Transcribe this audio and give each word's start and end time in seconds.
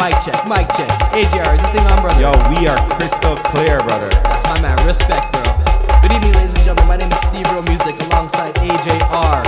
Mic 0.00 0.16
check, 0.24 0.48
mic 0.48 0.64
check. 0.72 0.88
AJR, 1.12 1.52
is 1.52 1.60
this 1.60 1.76
thing 1.76 1.84
on, 1.92 2.00
brother? 2.00 2.16
Yo, 2.16 2.32
we 2.48 2.64
are 2.64 2.80
crystal 2.96 3.36
clear, 3.52 3.84
brother. 3.84 4.08
That's 4.32 4.40
my 4.48 4.56
man. 4.64 4.72
Respect, 4.88 5.28
bro. 5.28 5.44
Good 6.00 6.16
evening, 6.16 6.32
ladies 6.40 6.56
and 6.56 6.64
gentlemen. 6.64 6.88
My 6.88 6.96
name 6.96 7.12
is 7.12 7.20
Steve 7.28 7.44
Real 7.52 7.60
Music 7.68 7.92
alongside 8.08 8.56
AJR. 8.64 9.44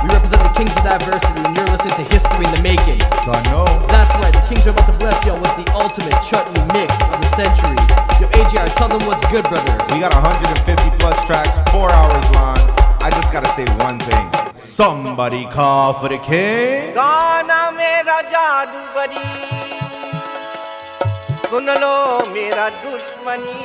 We 0.00 0.08
represent 0.08 0.40
the 0.40 0.56
Kings 0.56 0.72
of 0.72 0.88
Diversity, 0.88 1.44
and 1.44 1.52
you're 1.52 1.68
listening 1.68 2.00
to 2.00 2.04
History 2.08 2.48
in 2.48 2.52
the 2.56 2.62
Making. 2.64 3.04
I 3.28 3.44
know. 3.52 3.68
That's 3.92 4.16
right, 4.16 4.32
the 4.32 4.40
Kings 4.48 4.64
are 4.64 4.72
about 4.72 4.88
to 4.88 4.96
bless 4.96 5.20
y'all 5.28 5.36
with 5.36 5.52
the 5.60 5.68
ultimate 5.76 6.16
chutney 6.24 6.64
mix 6.72 6.96
of 7.04 7.20
the 7.20 7.28
century. 7.28 7.76
Yo, 8.16 8.24
AJR, 8.40 8.72
tell 8.80 8.88
them 8.88 9.04
what's 9.04 9.28
good, 9.28 9.44
brother. 9.52 9.76
We 9.92 10.00
got 10.00 10.16
150 10.16 10.64
plus 10.96 11.20
tracks, 11.28 11.60
four 11.68 11.92
hours 11.92 12.24
long. 12.32 12.56
I 13.04 13.12
just 13.12 13.36
gotta 13.36 13.52
say 13.52 13.68
one 13.76 14.00
thing. 14.00 14.56
Somebody 14.56 15.44
call 15.52 15.92
for 15.92 16.08
the 16.08 16.16
king. 16.24 16.96
सुन 21.50 21.70
लो 21.70 22.18
मेरा 22.30 22.68
दुश्मनी। 22.68 23.62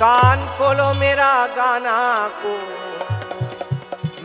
कान 0.00 0.40
खोलो 0.46 1.00
मेरा 1.00 1.46
गाना 1.46 2.28
को। 2.28 2.54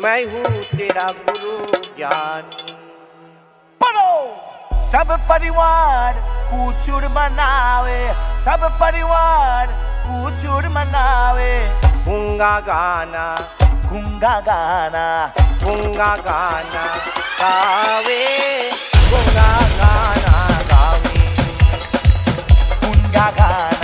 मैं 0.03 0.23
हूँ 0.23 0.63
तेरा 0.63 1.07
गुरु 1.07 1.65
ज्ञानी। 1.97 2.73
पढ़ो। 3.81 4.35
सब 4.91 5.11
परिवार 5.29 6.13
कूचुर 6.51 7.07
मनावे। 7.07 8.13
सब 8.45 8.77
परिवार 8.81 9.67
कूचुर 10.07 10.69
मनावे। 10.69 11.81
गूँगा 11.85 12.59
गाना। 12.59 13.35
गुंगा 13.61 14.39
गाना। 14.39 15.33
गूँगा 15.63 16.15
गाना। 16.15 16.95
गावे। 17.41 18.71
गुंगा 18.95 19.59
गाना। 19.77 20.30
I 23.21 23.31
got. 23.35 23.80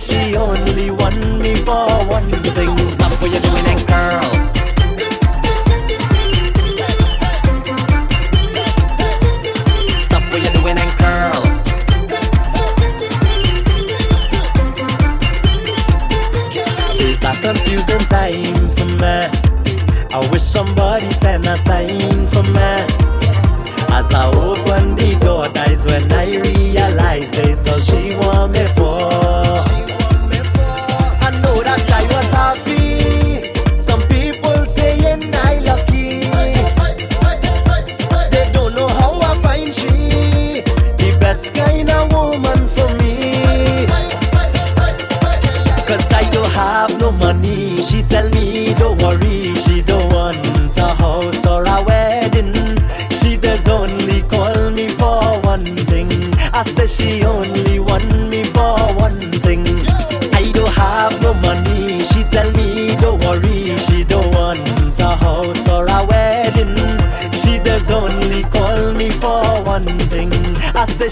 she 0.00 0.34
only 0.36 0.90
want 0.90 1.16
me 1.38 1.54
for 1.54 1.86
one 2.06 2.30
thing. 2.54 2.81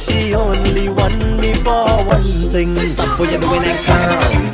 she 0.00 0.34
only 0.34 0.88
want 0.88 1.18
me 1.40 1.52
for 1.54 1.84
one 2.04 2.50
thing. 2.50 2.78
Stop 2.84 3.18
what 3.18 3.30
you're 3.30 3.40
doing 3.40 3.62
that, 3.62 4.44
girl. 4.44 4.49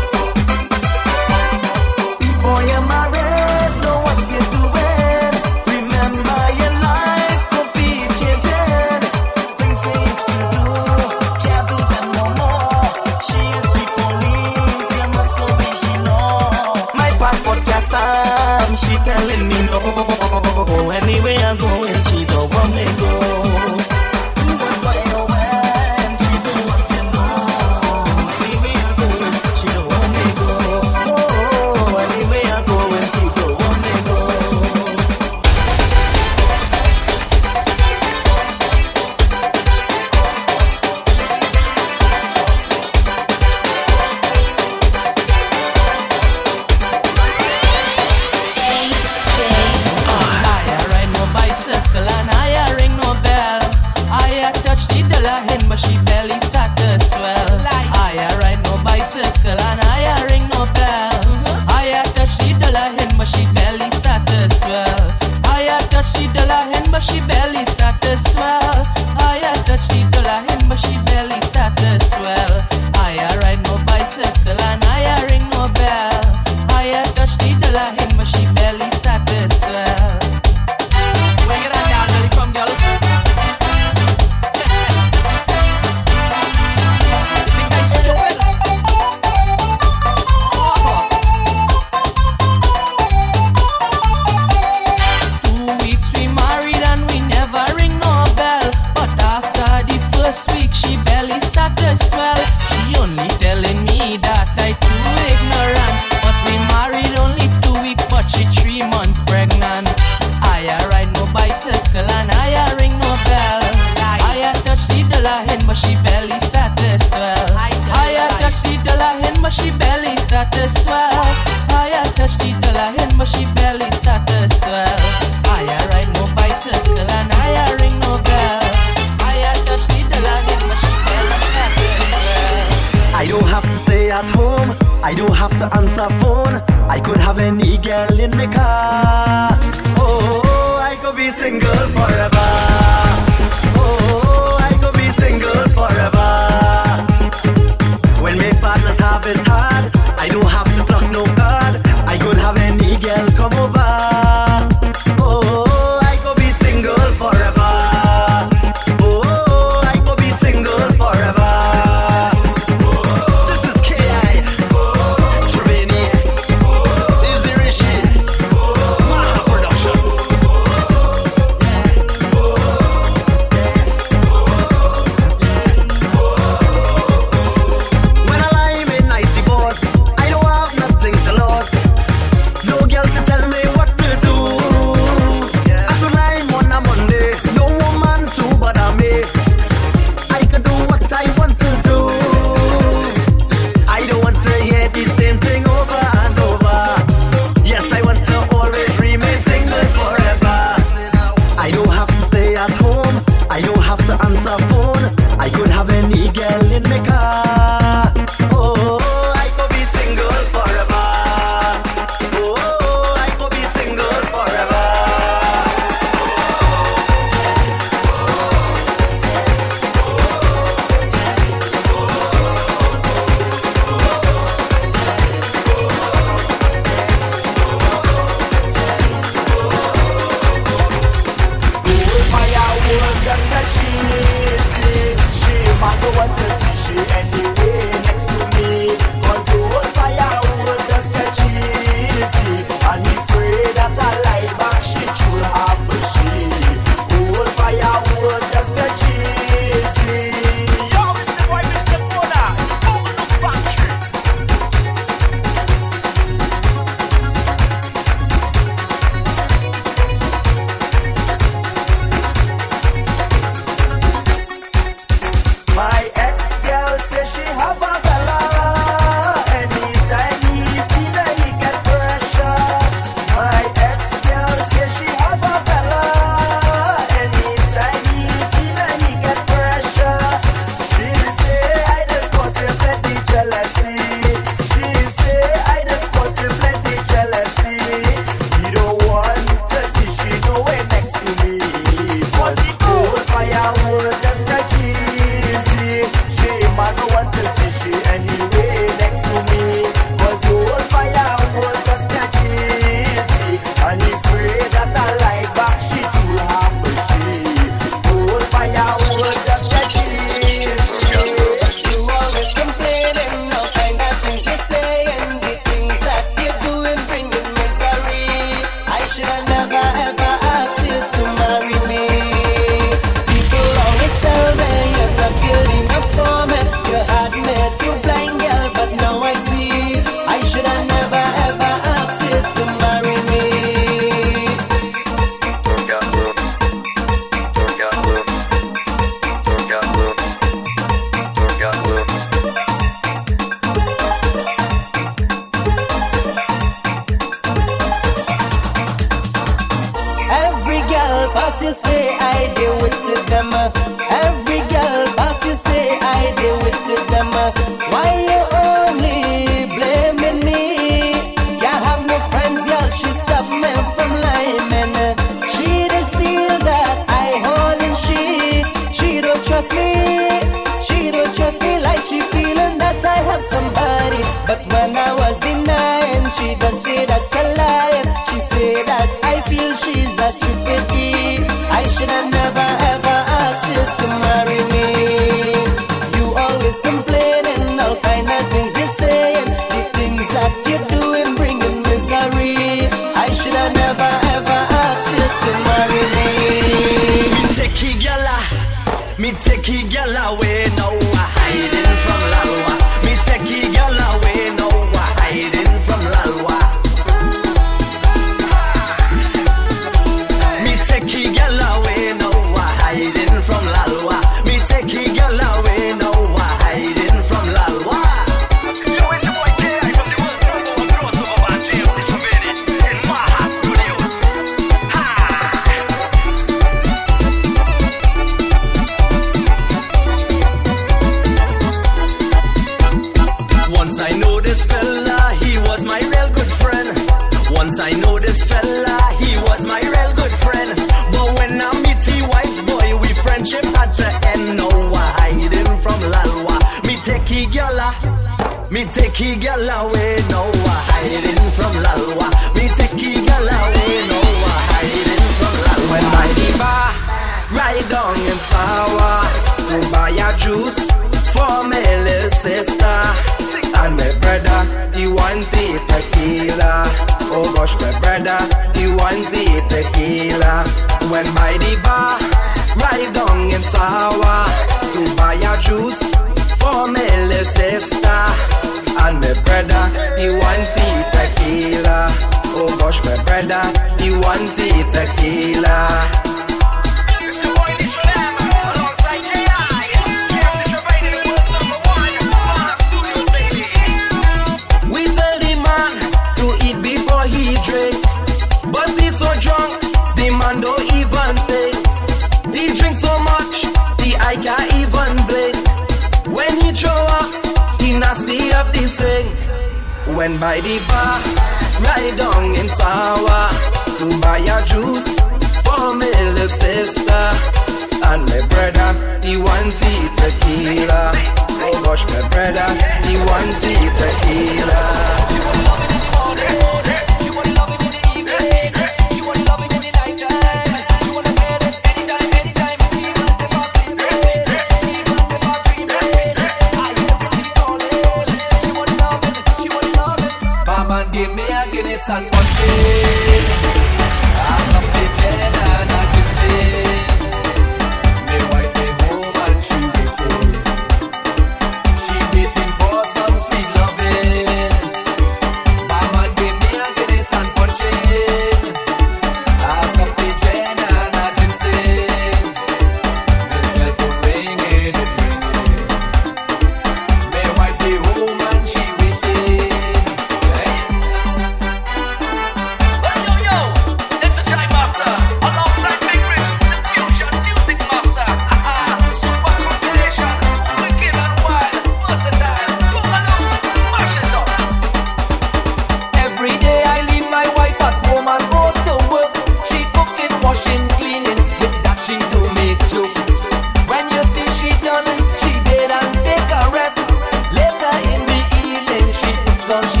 she 599.79 600.00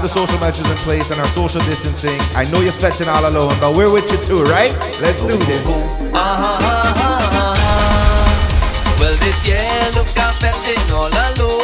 have 0.00 0.08
the 0.08 0.18
social 0.20 0.40
measures 0.40 0.70
in 0.70 0.76
place 0.78 1.10
and 1.10 1.20
our 1.20 1.26
social 1.26 1.60
distancing. 1.62 2.18
I 2.34 2.44
know 2.50 2.60
you're 2.60 2.72
fetching 2.72 3.08
all 3.08 3.28
alone, 3.28 3.54
but 3.60 3.76
we're 3.76 3.92
with 3.92 4.10
you 4.10 4.18
too, 4.18 4.42
right? 4.44 4.72
Let's 5.00 5.20
do 5.20 5.36
this. 5.36 5.62
Ah, 6.14 6.56
ah, 6.56 6.94
ah, 6.96 7.56
well, 8.98 9.14
this 9.16 9.46
year, 9.46 9.60
look, 9.94 10.08
I'm 10.16 10.32
all 10.94 11.08
alone. 11.08 11.59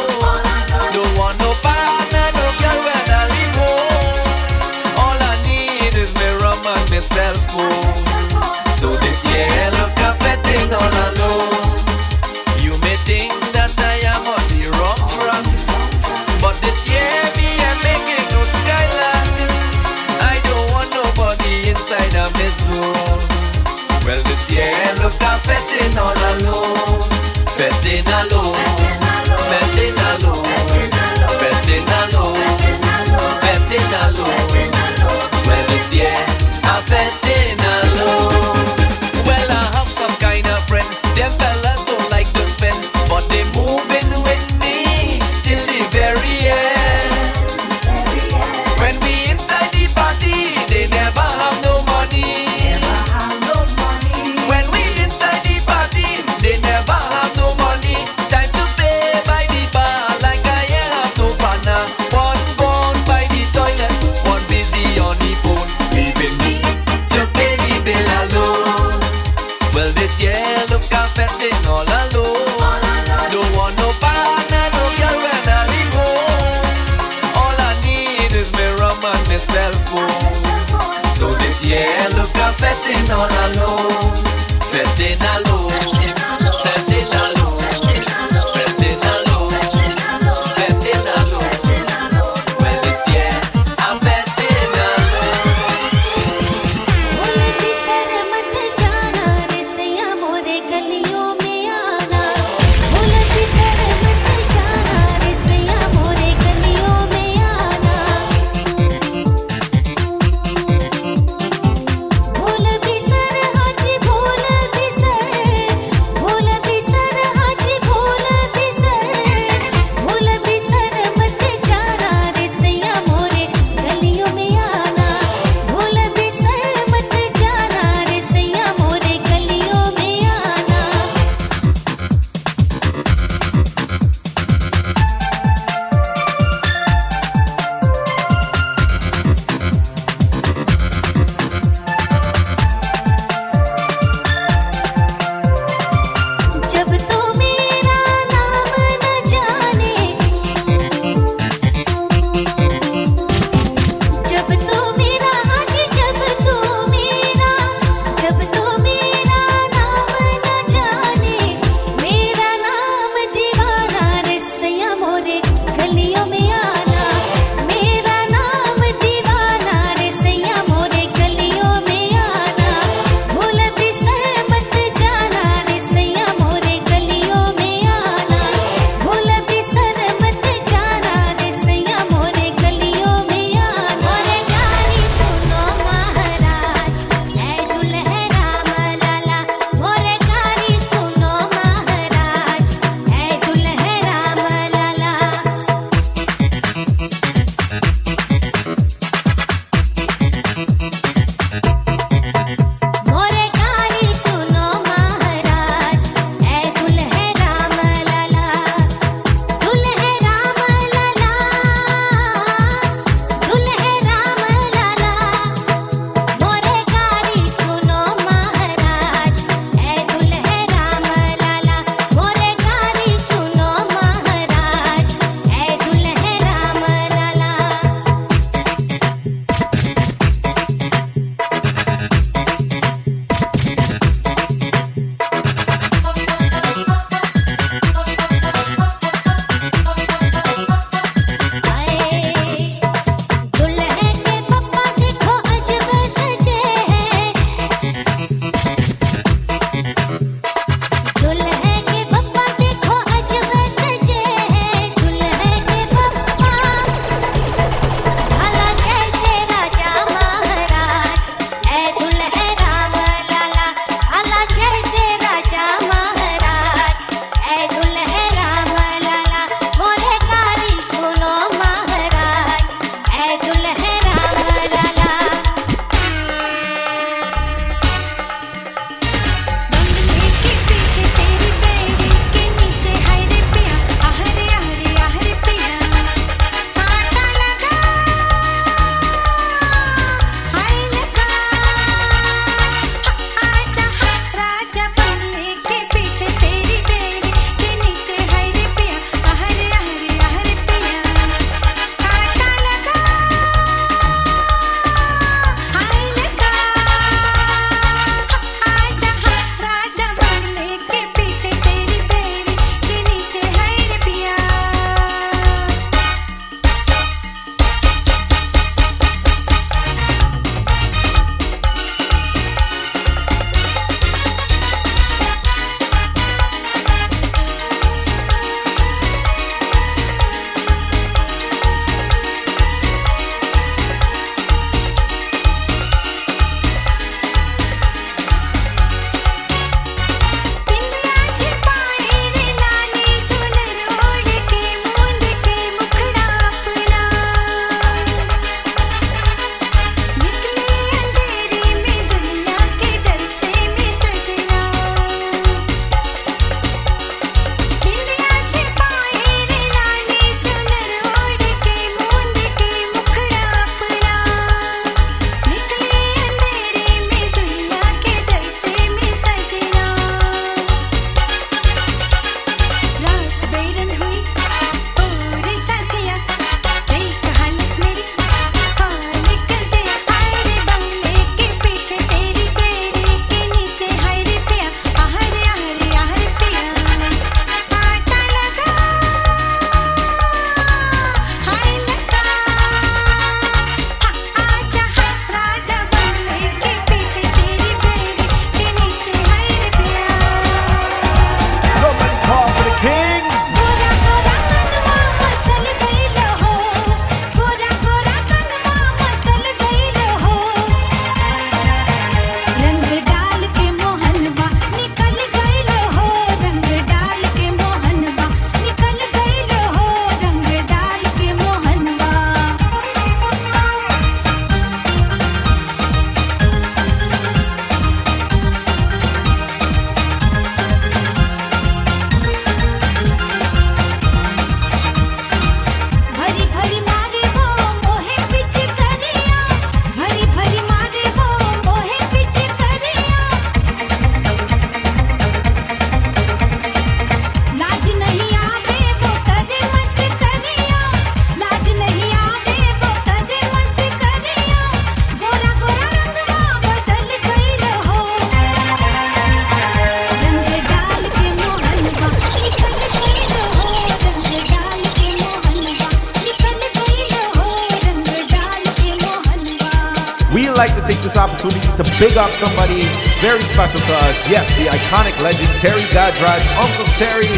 Up 472.17 472.33
somebody 472.33 472.81
very 473.21 473.43
special 473.43 473.79
to 473.79 473.93
us. 474.09 474.17
Yes, 474.27 474.49
the 474.57 474.65
iconic 474.65 475.13
legend 475.21 475.53
Terry 475.61 475.85
Gajraj, 475.93 476.41
Uncle 476.57 476.89
Terry. 476.97 477.29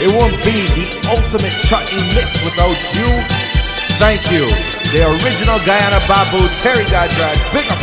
It 0.00 0.08
won't 0.16 0.32
be 0.48 0.64
the 0.72 0.88
ultimate 1.12 1.52
chutney 1.68 2.00
mix 2.16 2.40
without 2.42 2.80
you. 2.96 3.04
Thank 4.00 4.32
you. 4.32 4.48
The 4.96 5.04
original 5.12 5.60
Guyana 5.60 6.00
Babu, 6.08 6.40
Terry 6.64 6.84
Gajraj. 6.88 7.36
Big 7.52 7.70
up 7.70 7.76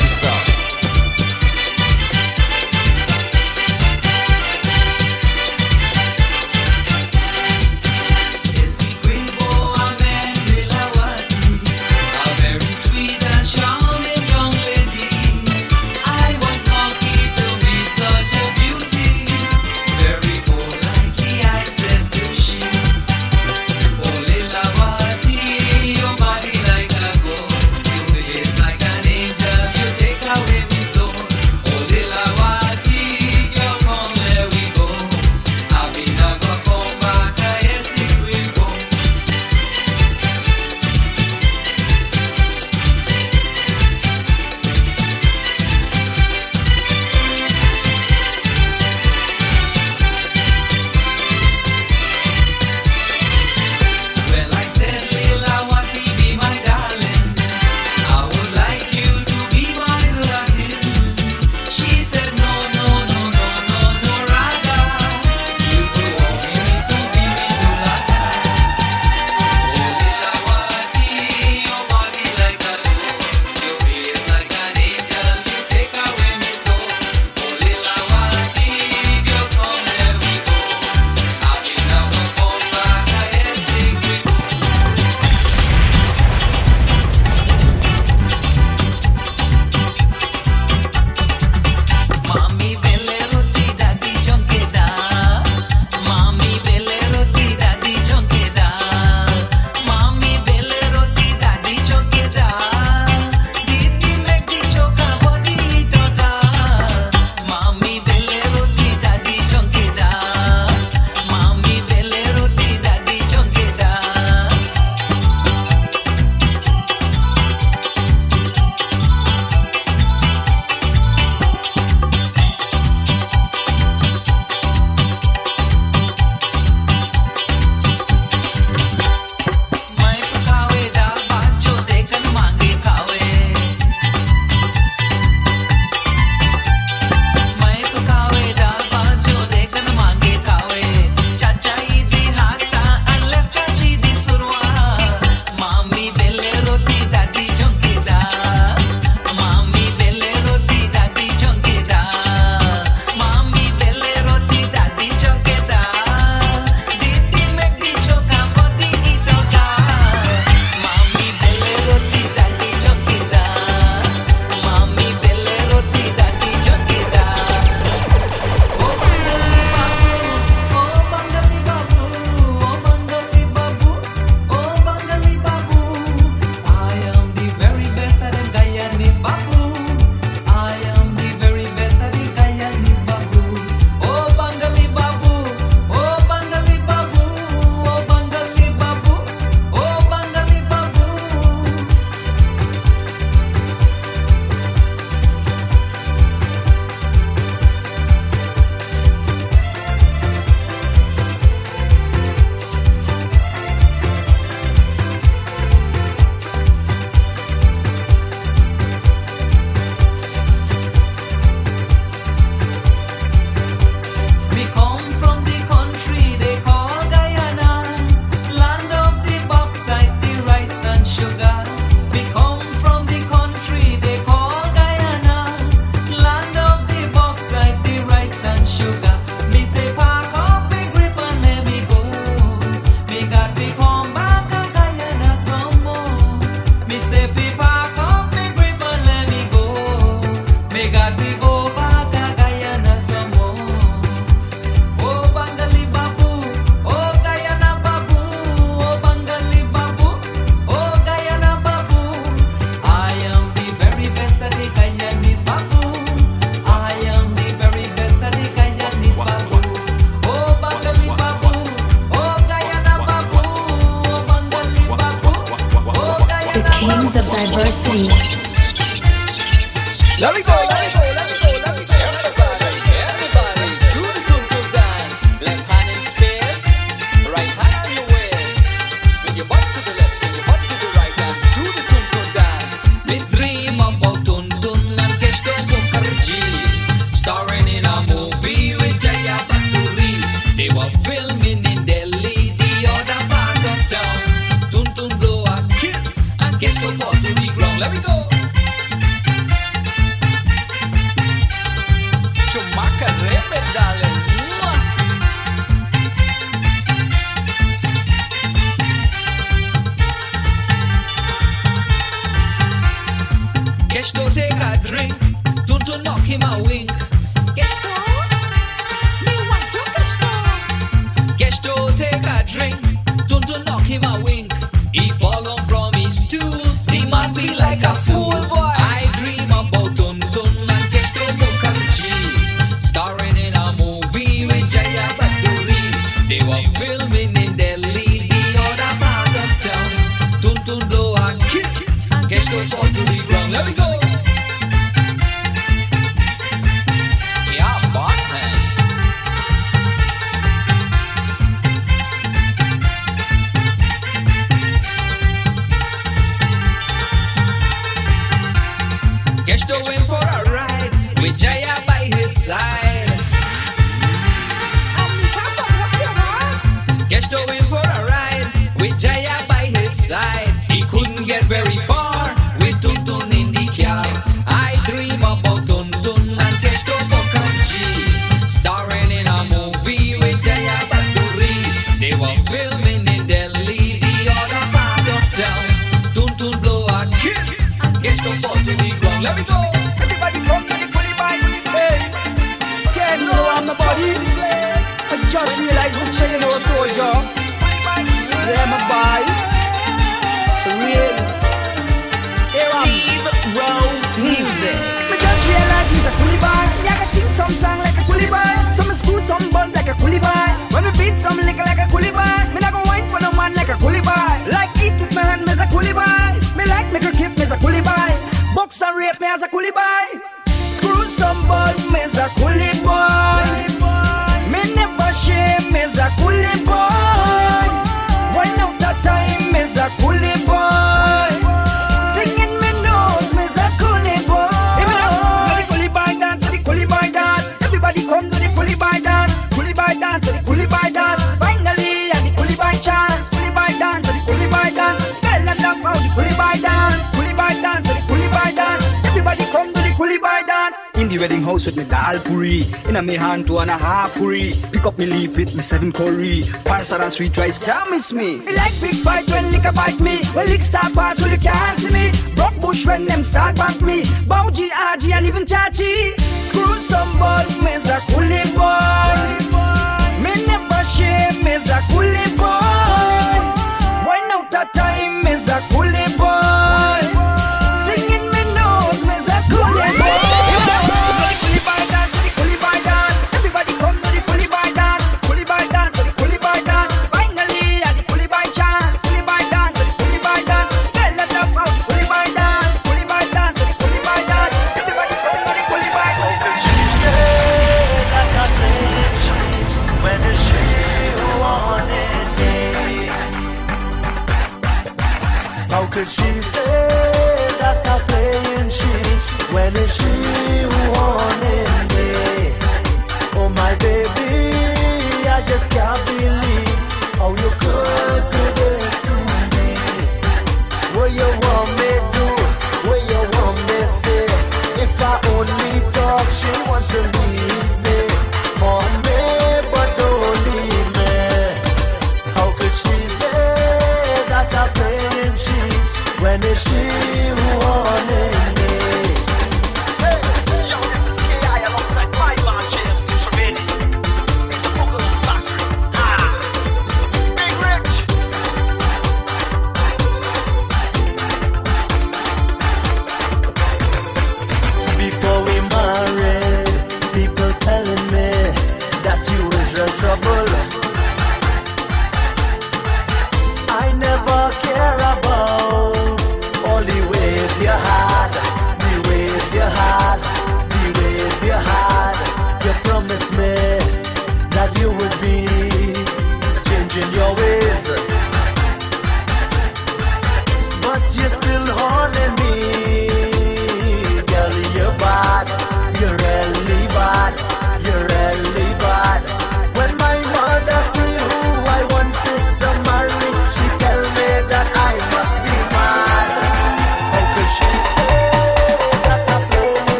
sweet 457.12 457.38
rice. 457.38 457.60
Can't 457.60 457.90
miss 457.90 458.14
me 458.14 458.55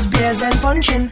is 0.00 0.06
beers 0.06 0.42
and 0.42 0.56
punching. 0.60 1.04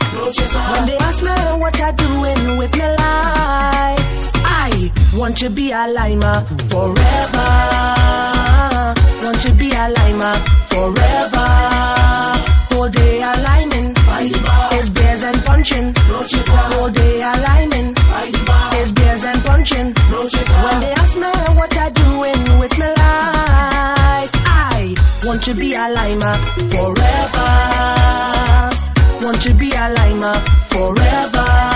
When 0.73 0.83
they 0.89 0.97
ask 1.09 1.23
me 1.23 1.35
what 1.63 1.81
I'm 1.81 1.95
doing 1.97 2.59
with 2.59 2.73
my 2.77 2.91
life, 3.05 4.33
I 4.45 4.91
want 5.15 5.37
to 5.39 5.51
be 5.51 5.71
a 5.73 5.85
lima 5.99 6.35
forever. 6.71 7.49
Want 9.25 9.41
to 9.47 9.53
be 9.61 9.69
a 9.83 9.87
lima 9.99 10.33
forever. 10.73 11.49
All 12.77 12.89
day 12.89 13.21
a 13.31 13.33
liming 13.49 13.89
is 14.79 14.89
beers 14.91 15.23
and 15.23 15.39
punching. 15.45 15.87
All 16.79 16.91
day 16.91 17.15
a 17.31 17.33
liming 17.49 17.89
is 18.81 18.93
beers 18.93 19.25
and 19.25 19.41
punching. 19.45 19.89
When 20.65 20.77
they 20.85 20.93
ask 21.03 21.15
me 21.17 21.33
what 21.59 21.77
I'm 21.77 21.93
doing 21.93 22.43
with 22.61 22.75
my 22.79 22.91
life, 23.05 24.33
I 24.47 24.95
want 25.25 25.43
to 25.45 25.55
be 25.55 25.75
a 25.75 25.87
lima 25.99 26.33
forever 26.73 28.38
want 29.29 29.43
to 29.43 29.53
be 29.53 29.71
a 29.73 29.91
lima 29.91 30.33
forever. 30.71 31.68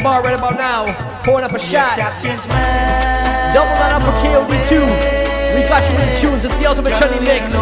the 0.00 0.04
bar 0.04 0.22
right 0.22 0.34
about 0.34 0.56
now, 0.56 0.86
pouring 1.24 1.44
up 1.44 1.52
a 1.52 1.58
shot. 1.58 1.96
Double 1.96 2.16
that 3.76 3.92
up 3.92 4.02
for 4.02 4.14
KOD2. 4.24 4.80
We 5.54 5.60
got 5.68 5.88
you 5.88 5.94
in 5.94 6.00
the 6.08 6.16
tunes, 6.16 6.44
it's 6.44 6.56
the 6.58 6.66
ultimate 6.66 6.96
Chutney 6.96 7.20
mix. 7.20 7.52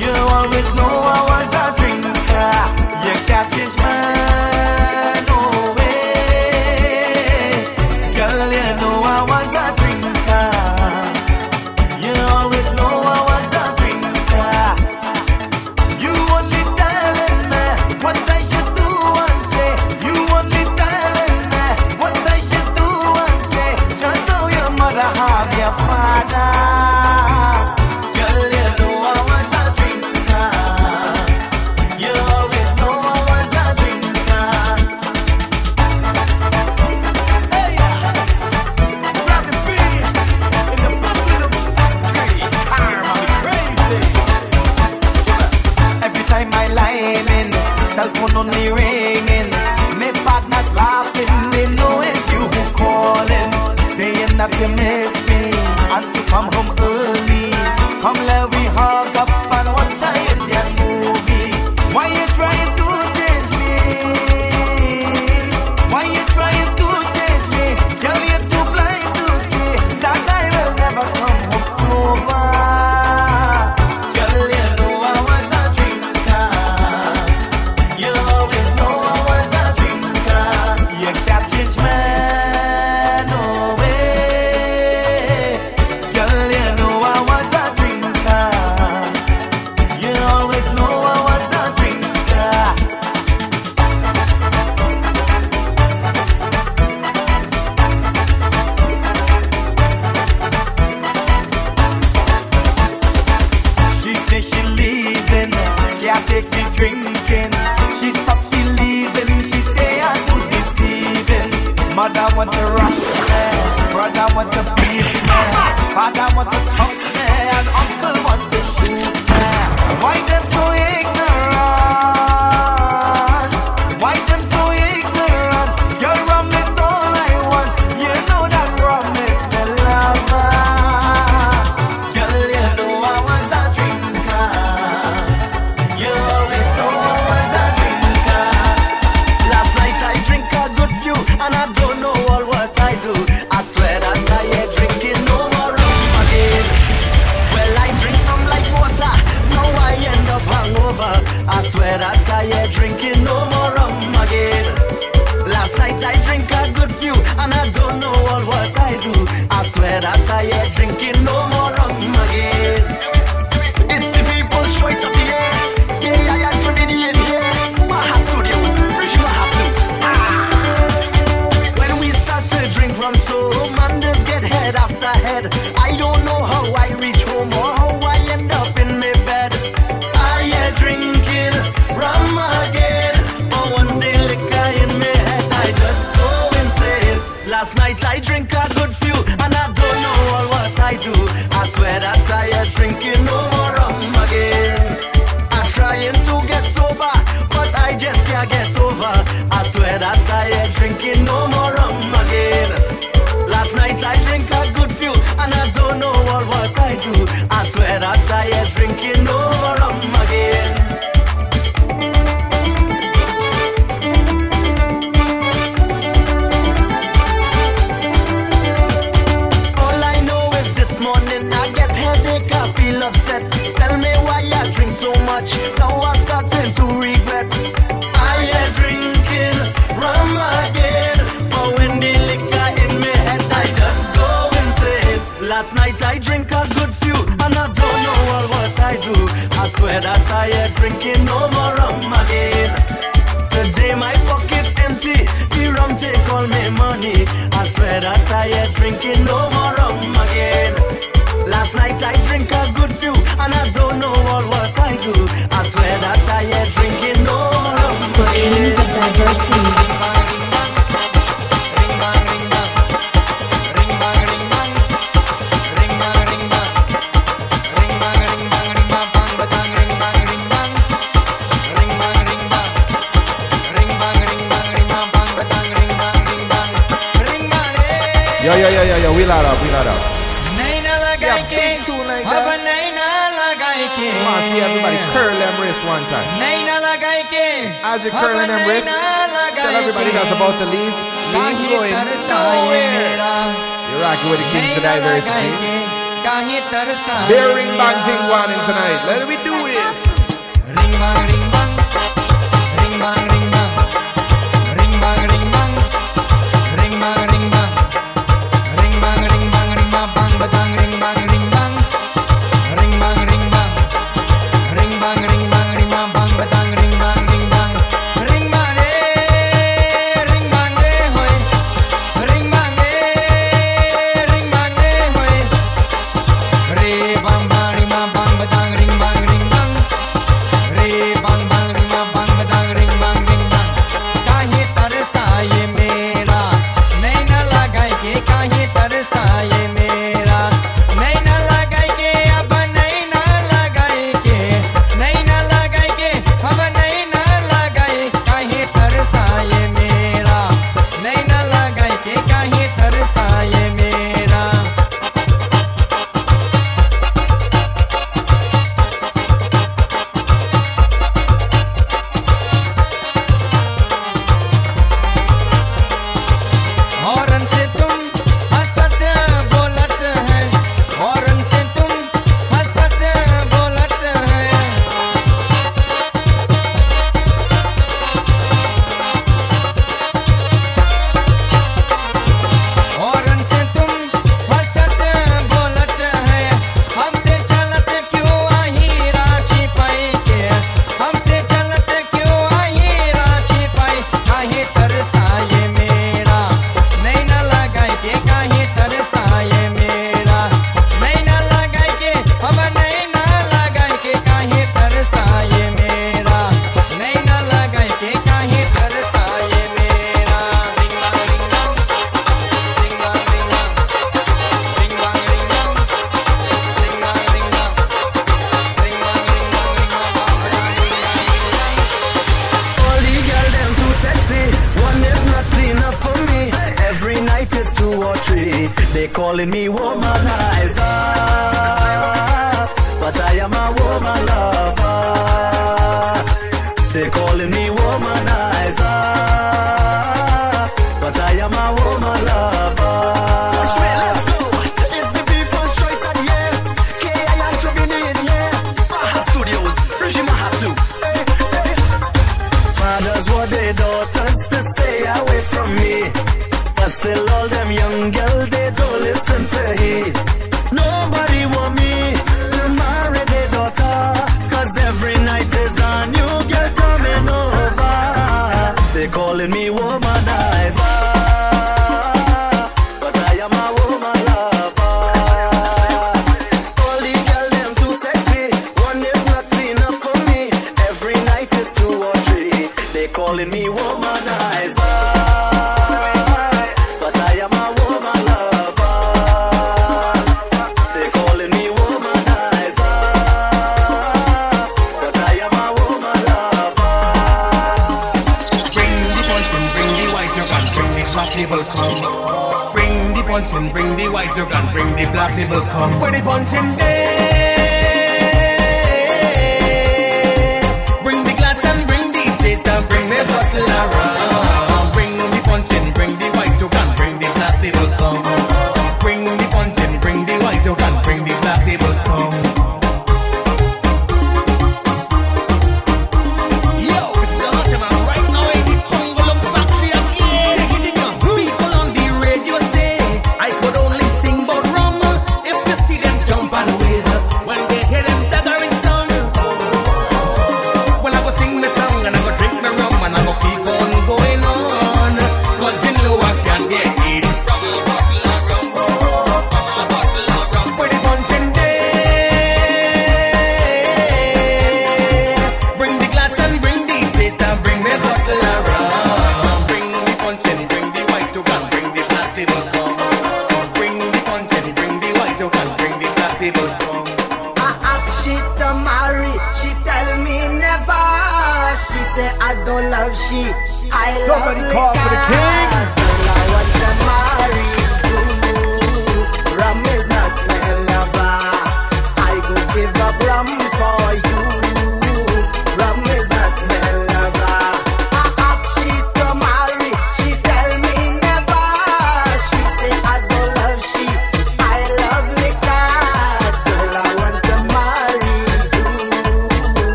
You 0.00 0.12
always 0.32 0.68
know 0.74 0.92
I 1.04 1.20
was 1.28 1.50
a 1.52 1.76
drinker. 1.76 2.12
You 3.04 3.12
can't 3.26 3.52
change 3.52 3.76
my 3.78 4.17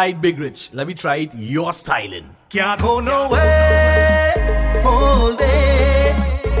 try 0.00 0.12
Big 0.14 0.38
Rich. 0.38 0.70
Let 0.72 0.86
me 0.86 0.94
try 0.94 1.16
it 1.16 1.34
your 1.34 1.72
styling. 1.74 2.34
Can't 2.48 2.80
go 2.80 3.00
nowhere 3.00 4.82
all 4.86 5.36
day. 5.36 6.14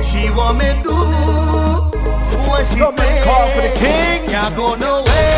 She 0.08 0.30
want 0.30 0.58
me 0.58 0.70
do 0.82 0.96
what 2.46 2.66
she 2.66 2.76
Somebody 2.76 3.08
say. 3.08 3.24
call 3.24 3.48
for 3.54 3.62
the 3.62 3.72
king. 3.76 4.28
Can't 4.28 4.54
go 4.56 4.74
nowhere. 4.74 5.29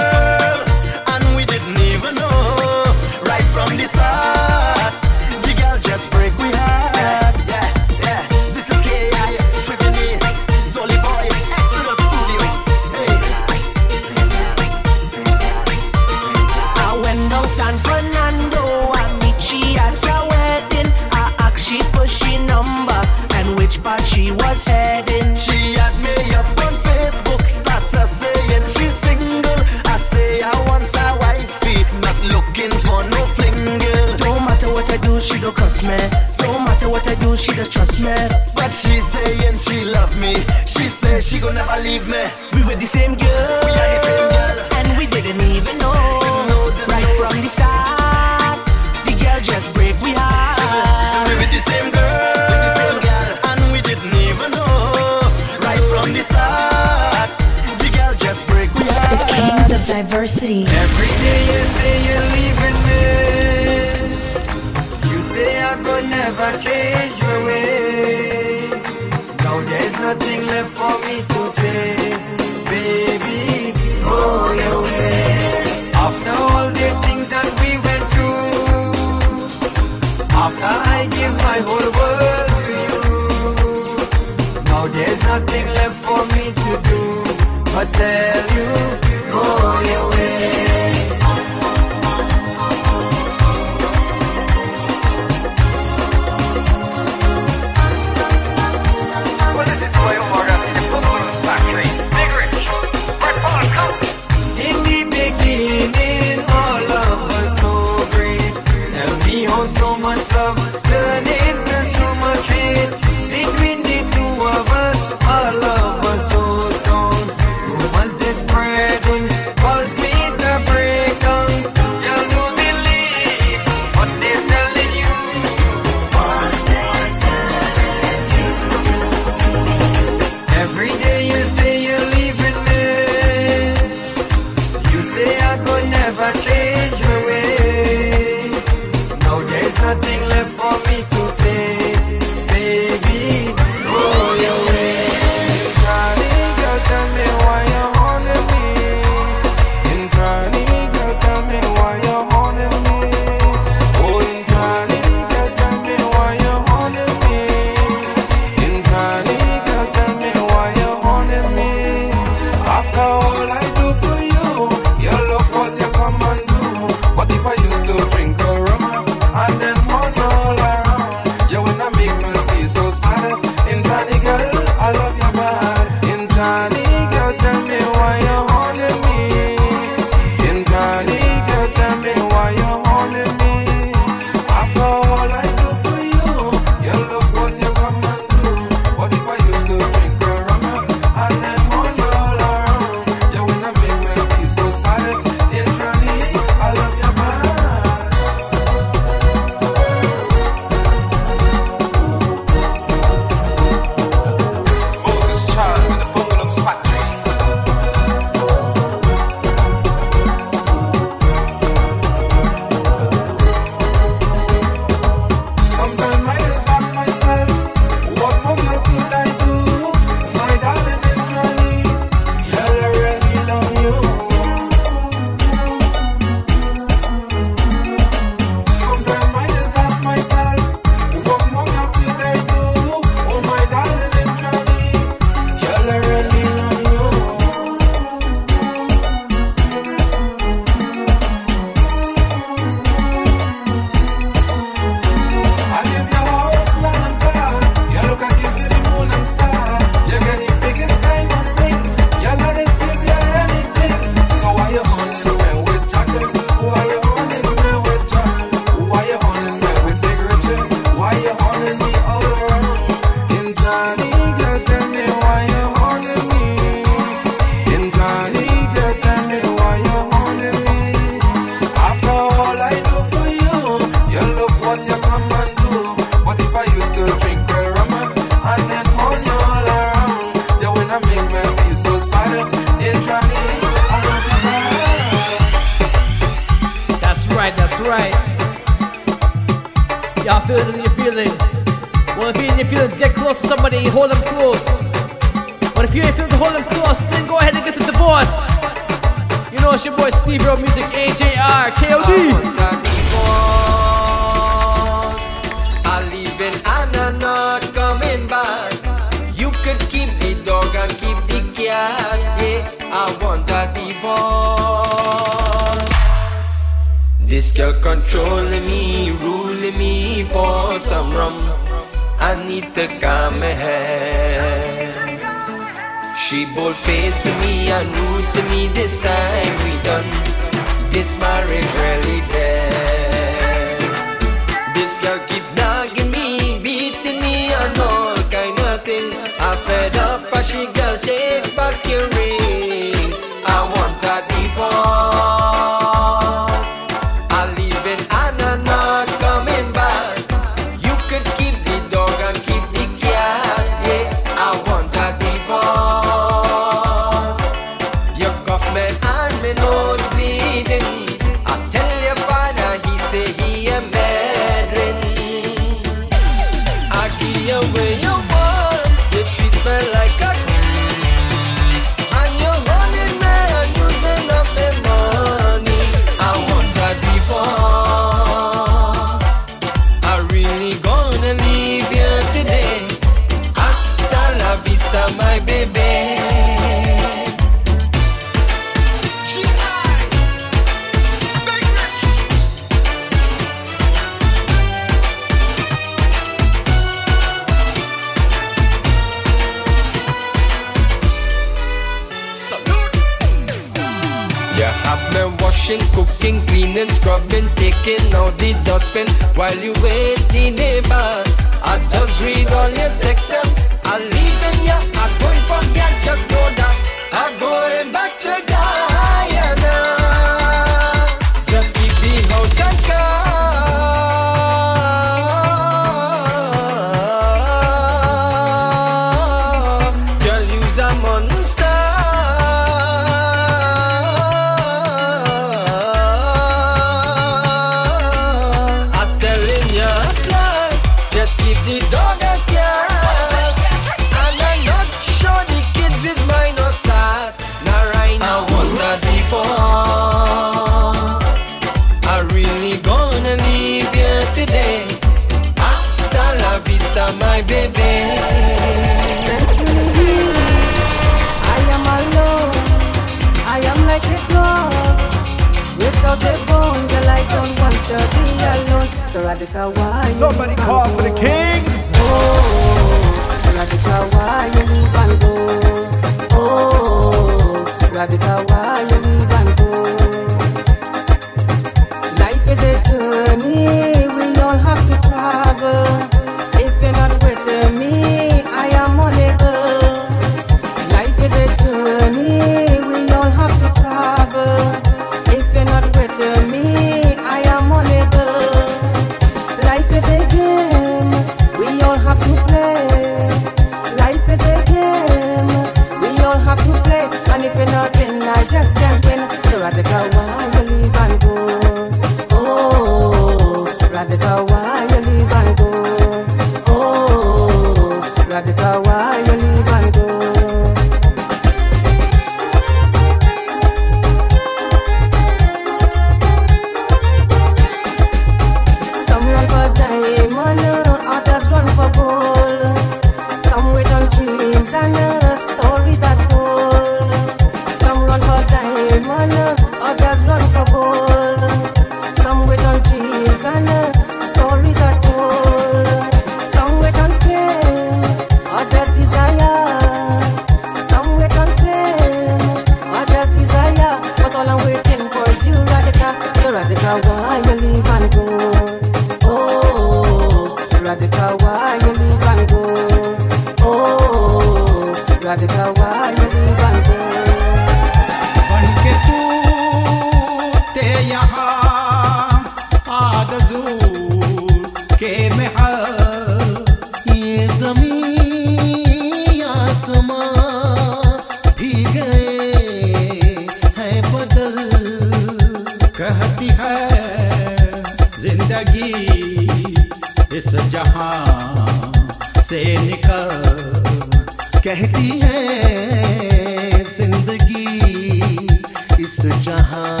इस 599.25 599.35
जहां 599.45 600.00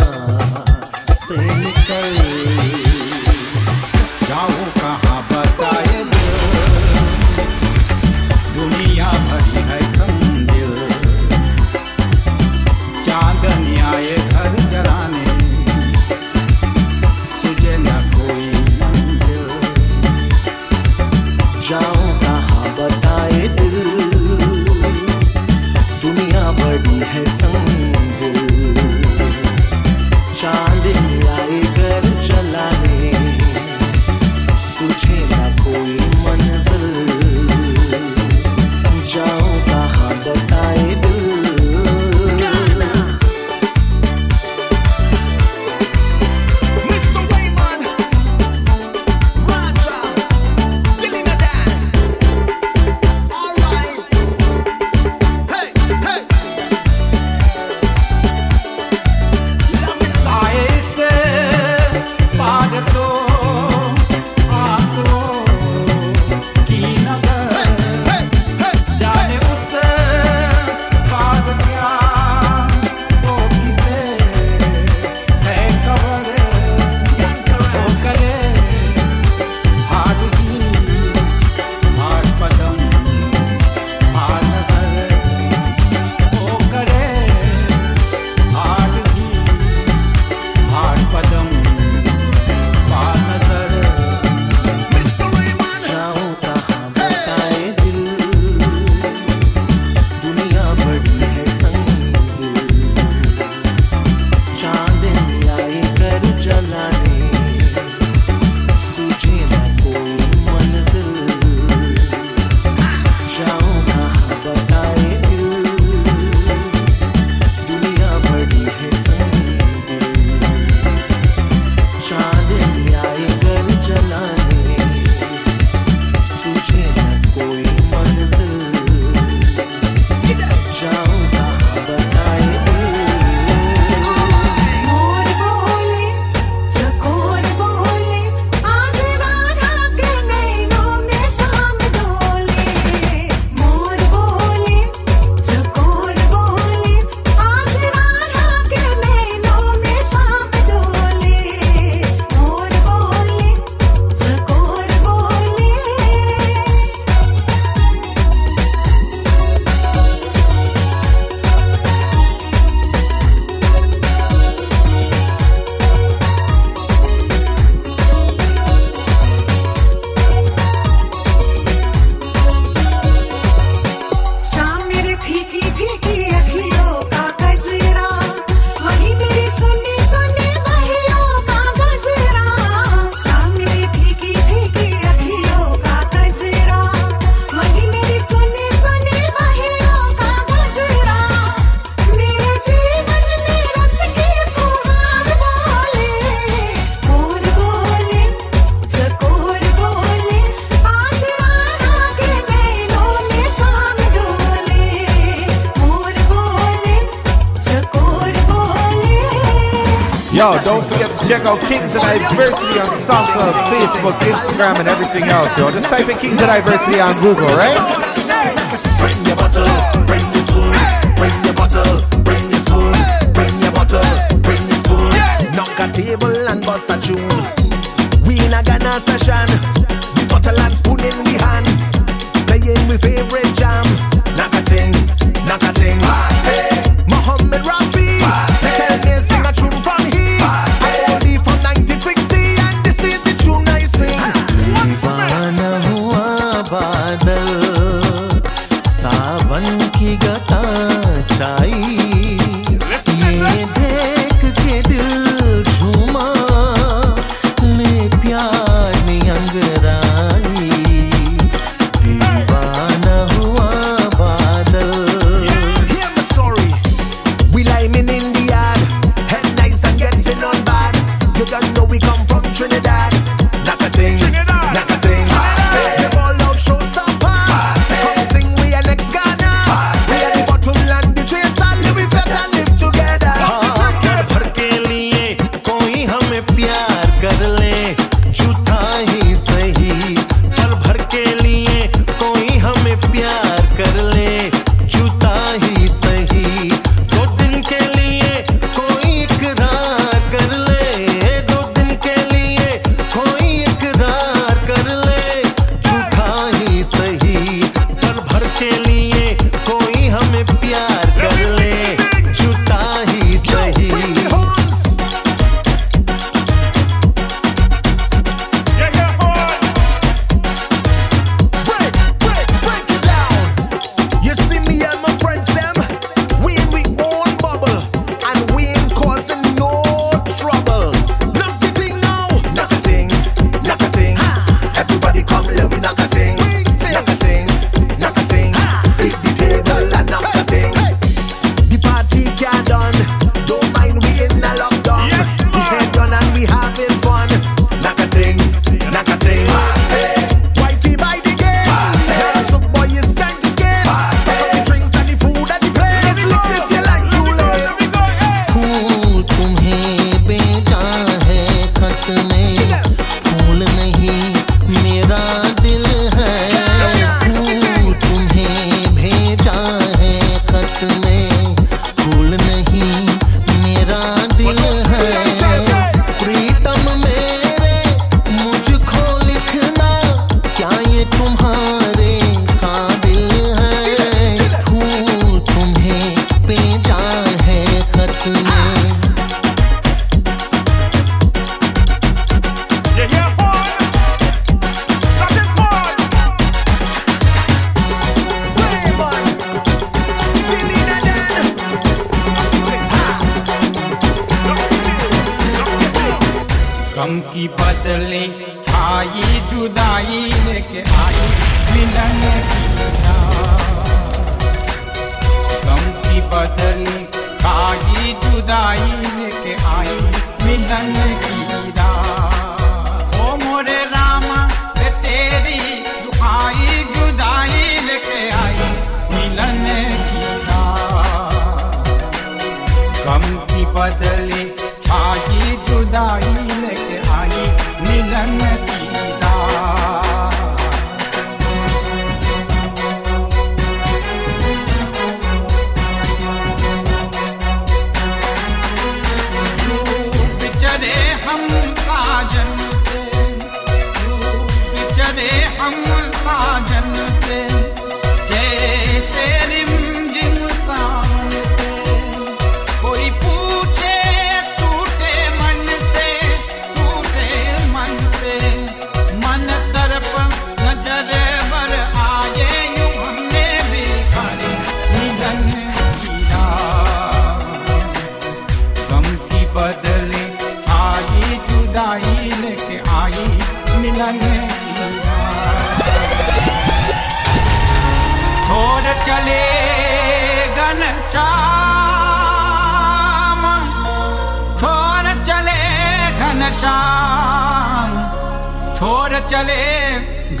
Instagram 214.61 214.79
and 214.79 214.87
everything 214.87 215.23
else, 215.23 215.57
yo. 215.57 215.71
Just 215.71 215.87
type 215.87 216.07
in 216.07 216.17
Kings 216.17 216.39
of 216.41 216.47
Diversity 216.47 216.99
on 216.99 217.19
Google, 217.21 217.47
right? 217.47 218.20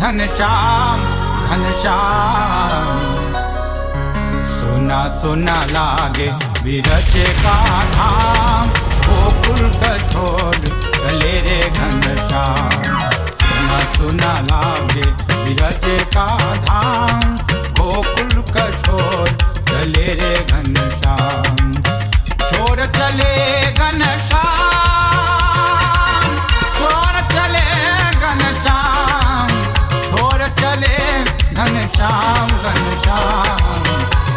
Ghanshyam 0.01 1.01
Ghanshyam 1.47 2.99
सुना 4.51 5.01
सुना 5.17 5.57
लागे 5.73 6.29
विरज 6.63 7.11
का 7.43 7.55
धाम, 7.97 8.69
गोकुल 9.07 9.61
का 9.83 9.91
छोड़ 10.11 10.55
गले 11.03 11.33
रे 11.47 11.59
घनश्याम 11.69 12.99
सुना 13.41 13.79
सुना 13.97 14.33
लागे 14.49 15.05
विरज 15.43 15.85
का 16.15 16.27
धाम, 16.65 17.35
गोकुल 17.79 18.41
का 18.55 18.69
छोड़ 18.81 19.29
गले 19.71 20.07
रे 20.21 20.33
घनश्याम 20.51 21.73
छोड़ 22.49 22.79
चले 22.97 23.33
घनश्याम 23.71 24.70
श्याम 32.01 32.47
घनश्याम 32.47 33.83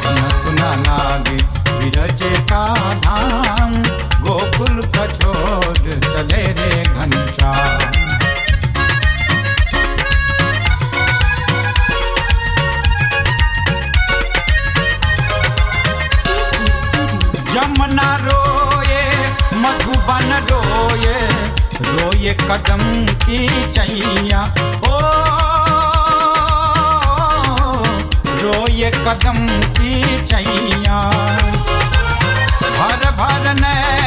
सुना 0.02 0.28
सुना 0.40 0.70
लागे 0.76 1.36
विरजे 1.78 2.32
का 2.50 2.64
धाम। 3.04 3.72
गोकुल 4.24 4.82
का 4.96 5.06
चले 5.06 6.42
रे 6.58 6.82
घनश्याम। 6.82 7.80
जमुना 17.52 18.08
रोए, 18.16 19.02
मधुबन 19.56 20.30
रोए 20.50 21.16
रोए 21.88 22.36
कदम 22.44 22.84
की 23.24 23.72
चैया। 23.72 24.44
जो 28.44 28.66
ये 28.68 28.90
कदम 28.90 29.38
की 29.76 29.92
चैया। 30.26 30.98
भर 32.76 33.04
भर 33.20 33.46
नै 33.60 34.03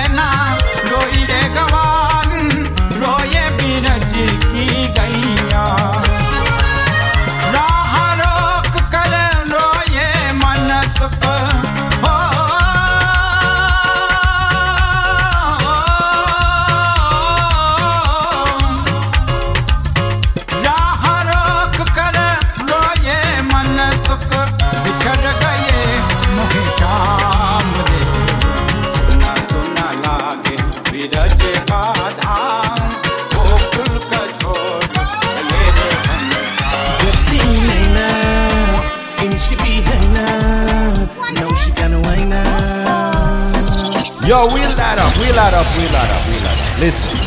light 45.47 45.65
up, 45.65 45.77
we 45.77 45.83
light 45.95 46.11
up, 46.11 46.27
we 46.27 46.33
light 46.43 46.59
up. 46.59 46.79
Listen. 46.79 47.17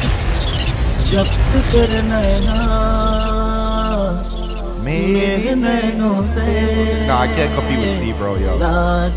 Nah, 7.07 7.21
I 7.21 7.27
can't 7.29 7.55
compete 7.55 7.79
with 7.79 7.97
Steve, 7.97 8.17
bro, 8.19 8.37
yo. 8.37 8.59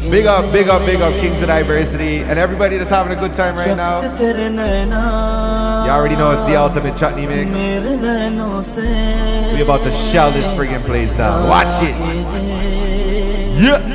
Big 0.09 0.25
up, 0.25 0.51
big 0.53 0.69
up, 0.69 0.85
big 0.85 1.01
up, 1.01 1.13
Kings 1.19 1.41
of 1.41 1.47
Diversity, 1.47 2.19
and 2.19 2.39
everybody 2.39 2.77
that's 2.77 2.89
having 2.89 3.15
a 3.15 3.19
good 3.19 3.35
time 3.35 3.55
right 3.57 3.75
now. 3.75 3.99
You 5.85 5.91
already 5.91 6.15
know 6.15 6.31
it's 6.31 6.43
the 6.43 6.55
ultimate 6.55 6.95
chutney 6.95 7.27
mix. 7.27 7.51
We 9.53 9.61
about 9.61 9.83
to 9.83 9.91
shell 9.91 10.31
this 10.31 10.45
friggin' 10.57 10.83
place 10.85 11.13
down. 11.15 11.49
Watch 11.49 11.83
it. 11.83 11.95
Yeah. 13.61 13.92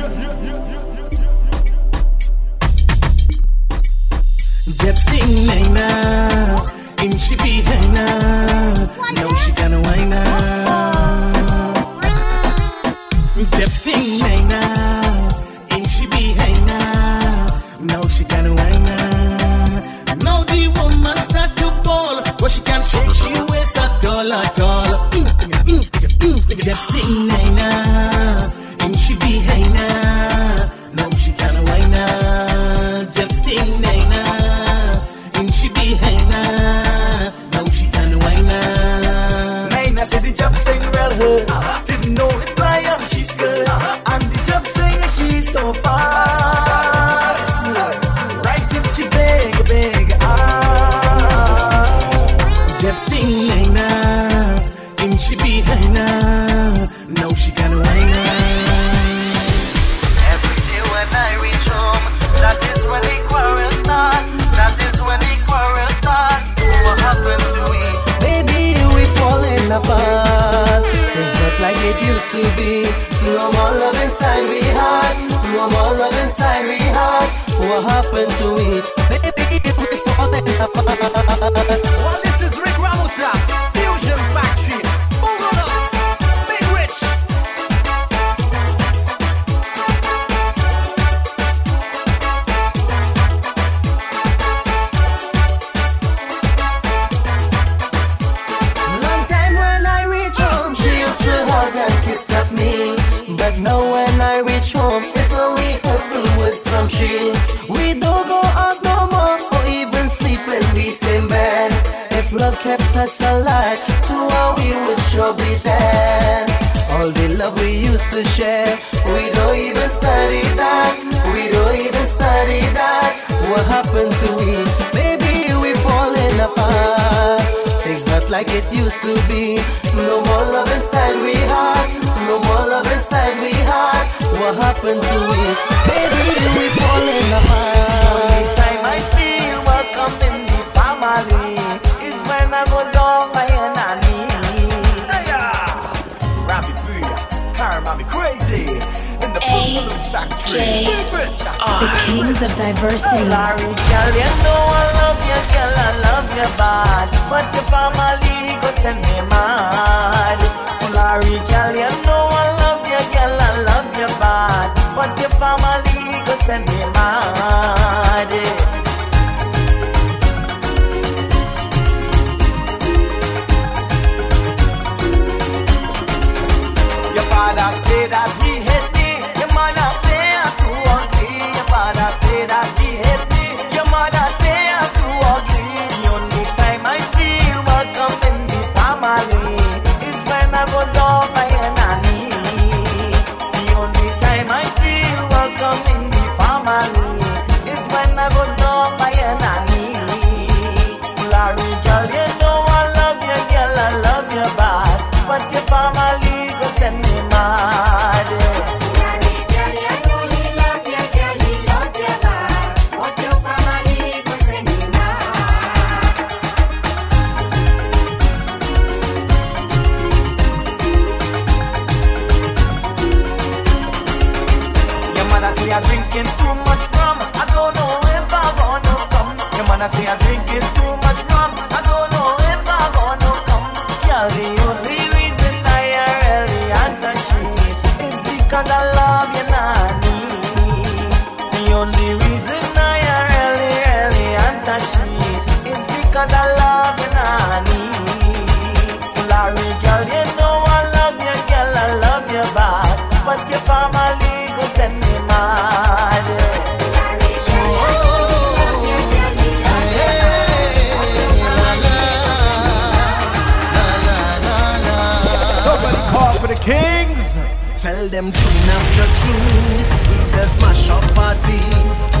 them 268.09 268.31
tune 268.31 268.69
after 268.73 269.05
tune. 269.21 269.85
We 270.09 270.17
the 270.31 270.47
smash 270.47 270.89
up 270.89 271.03
party 271.13 271.61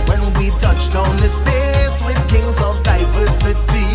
when 0.05 0.21
we 0.37 0.51
touch 0.59 0.93
down 0.93 1.17
the 1.17 1.27
space 1.27 2.01
with 2.05 2.19
kings 2.29 2.61
of 2.61 2.81
diversity. 2.83 3.89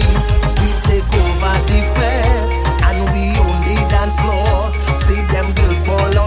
We 0.58 0.68
take 0.82 1.06
over 1.06 1.54
the 1.70 1.80
fete 1.94 2.54
and 2.82 2.98
we 3.14 3.30
own 3.38 3.58
the 3.68 3.78
dance 3.88 4.18
floor. 4.18 4.72
See 4.94 5.22
them 5.30 5.46
girls 5.54 5.82
ball 5.84 6.18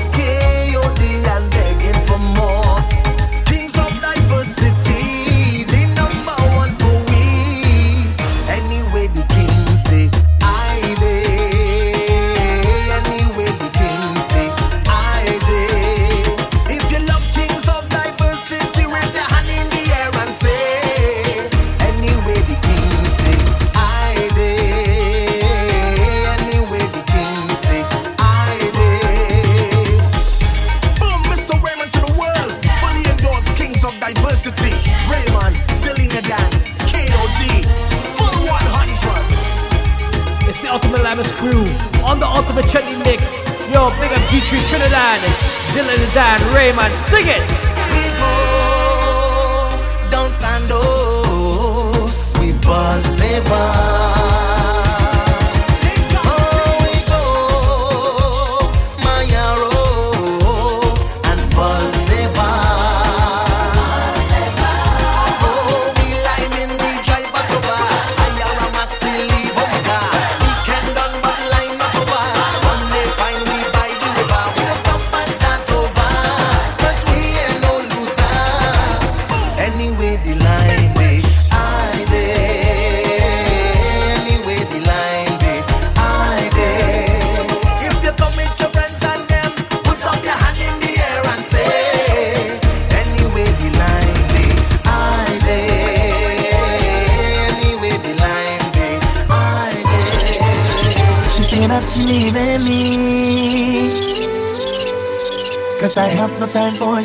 everybody 46.67 46.93
sing 46.95 47.27
it! 47.27 47.66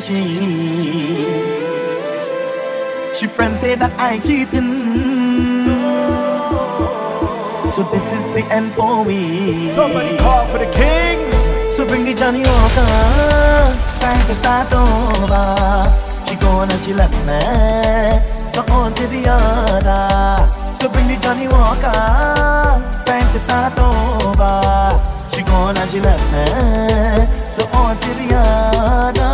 She. 0.02 0.18
She 3.14 3.26
friends 3.28 3.60
say 3.60 3.76
that 3.76 3.92
I 3.96 4.18
cheating. 4.18 4.90
So 7.70 7.84
this 7.94 8.12
is 8.12 8.26
the 8.34 8.42
end 8.50 8.72
for 8.72 9.04
me. 9.04 9.68
Somebody 9.68 10.18
call 10.18 10.44
for 10.46 10.58
the 10.58 10.66
king. 10.74 11.22
So 11.70 11.86
bring 11.86 12.04
the 12.04 12.14
Johnnie 12.14 12.42
Walker. 12.42 12.82
Time 14.02 14.26
to 14.26 14.34
start 14.34 14.74
over. 14.74 15.86
She 16.26 16.34
gone 16.34 16.68
and 16.72 16.82
she 16.82 16.94
left 16.94 17.14
me. 17.22 17.38
So 18.50 18.66
on 18.74 18.94
to 18.94 19.06
the 19.06 19.22
other. 19.30 20.44
So 20.82 20.88
bring 20.88 21.06
the 21.06 21.16
Johnnie 21.22 21.46
Walker. 21.46 21.94
Time 23.06 23.28
to 23.32 23.38
start 23.38 23.78
over. 23.78 24.98
She 25.30 25.42
gone 25.42 25.76
and 25.76 25.88
she 25.88 26.00
left 26.00 26.26
me. 26.34 27.41
To 27.52 28.08
the 28.14 28.34
other. 28.34 29.32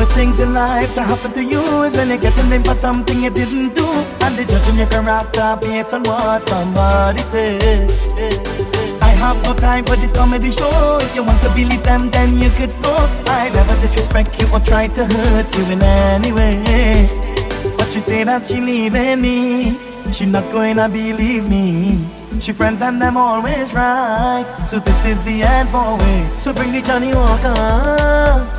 Worst 0.00 0.14
things 0.14 0.40
in 0.40 0.54
life 0.54 0.94
to 0.94 1.02
happen 1.02 1.30
to 1.32 1.44
you 1.44 1.60
is 1.82 1.94
when 1.94 2.08
you're 2.08 2.16
getting 2.16 2.48
blamed 2.48 2.64
for 2.64 2.72
something 2.72 3.22
you 3.22 3.28
didn't 3.28 3.74
do. 3.74 3.86
And 4.22 4.34
they 4.34 4.46
judging 4.46 4.78
your 4.78 4.86
character 4.86 5.58
based 5.60 5.92
on 5.92 6.04
what 6.04 6.42
somebody 6.48 7.18
said. 7.20 8.49
Have 9.20 9.42
no 9.44 9.52
time 9.52 9.84
for 9.84 9.96
this 9.96 10.12
comedy 10.12 10.50
show. 10.50 10.96
If 11.02 11.14
you 11.14 11.22
want 11.22 11.42
to 11.42 11.50
believe 11.50 11.82
them, 11.84 12.08
then 12.08 12.38
you 12.38 12.48
could 12.48 12.72
go. 12.82 12.96
I 13.26 13.50
never 13.52 13.74
disrespect 13.82 14.40
you 14.40 14.48
or 14.50 14.60
try 14.60 14.88
to 14.88 15.04
hurt 15.04 15.58
you 15.58 15.64
in 15.66 15.82
any 15.82 16.32
way. 16.32 17.06
But 17.76 17.90
she 17.90 18.00
say 18.00 18.24
that 18.24 18.48
she 18.48 18.62
leaving 18.62 19.20
me. 19.20 19.78
She 20.10 20.24
not 20.24 20.50
to 20.50 20.88
believe 20.88 21.46
me. 21.50 22.00
She 22.40 22.52
friends 22.52 22.80
and 22.80 23.00
them 23.00 23.18
always 23.18 23.74
right. 23.74 24.48
So 24.66 24.78
this 24.78 25.04
is 25.04 25.22
the 25.22 25.42
end 25.42 25.68
for 25.68 25.98
me. 25.98 26.26
So 26.38 26.54
bring 26.54 26.72
the 26.72 26.80
Johnnie 26.80 27.12
Walker. 27.12 27.54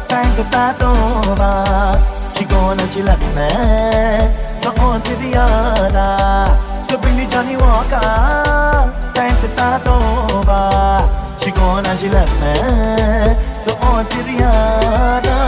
Time 0.07 0.35
to 0.35 0.43
start 0.43 0.77
over. 0.83 1.98
She 2.38 2.45
gone 2.45 2.80
and 2.80 2.90
she 2.91 3.01
left 3.01 3.25
me. 3.33 3.49
So 4.61 4.69
on 4.77 5.01
to 5.01 5.14
the 5.15 5.33
other. 5.35 6.85
So 6.85 7.01
bring 7.01 7.15
the 7.17 7.25
Johnnie 7.25 7.57
Walker. 7.57 8.50
Time 9.14 9.35
to 9.41 9.48
start 9.48 9.85
over. 9.88 11.06
She 11.40 11.51
gone 11.51 11.85
and 11.85 11.99
she 11.99 12.09
left 12.09 12.33
me. 12.41 12.53
So 13.64 13.75
on 13.88 14.06
to 14.06 14.17
the 14.23 14.43
other. 14.43 15.41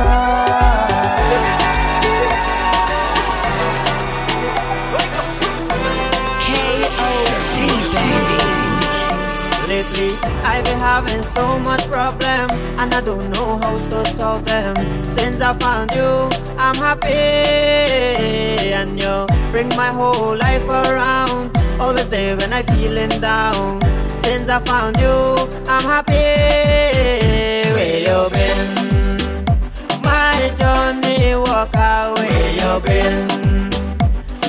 Lately, 9.68 10.12
I've 10.44 10.64
been 10.66 10.80
having 10.80 11.24
so 11.24 11.60
much 11.60 11.90
problem, 11.90 12.50
and 12.80 12.94
I 12.94 13.02
don't 13.02 13.30
know 13.32 13.58
how 13.58 13.76
to 13.76 14.06
solve 14.06 14.46
them. 14.46 14.76
Since 15.04 15.42
I 15.42 15.54
found 15.58 15.92
you, 15.92 16.30
I'm 16.60 16.76
happy, 16.76 17.10
and 18.74 19.02
you 19.02 19.26
bring 19.52 19.70
my 19.70 19.88
whole 19.88 20.36
life 20.38 20.70
around. 20.70 21.53
Always 21.80 22.08
there 22.10 22.38
when 22.38 22.54
I'm 22.54 22.66
feeling 22.66 23.10
down. 23.22 23.82
Since 24.24 24.48
I 24.48 24.60
found 24.60 24.98
you, 24.98 25.36
I'm 25.68 25.84
happy. 25.84 26.14
Where 27.74 28.00
you 28.08 28.20
been? 28.34 28.62
My 30.04 30.52
journey 30.60 31.36
walk 31.36 31.76
away 31.76 32.56
you 32.60 32.80
been. 32.86 33.72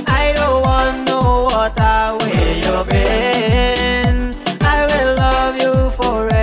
I 0.07 0.33
don't 0.37 0.63
want 0.63 0.97
no 1.09 1.49
water 1.51 2.17
where 2.21 2.55
you 2.65 2.85
been. 2.91 4.33
I 4.63 4.87
will 4.91 5.17
love 5.17 5.57
you 5.57 5.91
forever. 5.97 6.34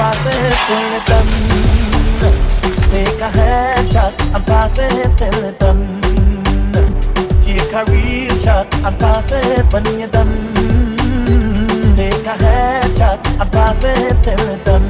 It 0.00 0.56
till 0.66 0.94
it's 0.94 1.06
done. 1.10 1.30
Take 2.90 3.20
a 3.20 3.28
headshot 3.36 4.14
and 4.34 4.46
pass 4.46 4.78
it 4.78 5.18
till 5.18 5.44
it's 5.44 5.58
done. 5.58 6.00
Take 7.40 7.72
a 7.72 7.84
real 7.90 8.36
shot 8.36 8.72
and 8.84 8.98
pass 8.98 9.32
it 9.32 9.72
when 9.72 9.84
you're 9.98 10.08
done. 10.08 10.54
Take 11.96 12.26
a 12.26 12.36
headshot 12.44 13.40
and 13.40 13.52
pass 13.52 13.84
it 13.84 14.22
till 14.22 14.48
it's 14.48 14.64
done. 14.64 14.87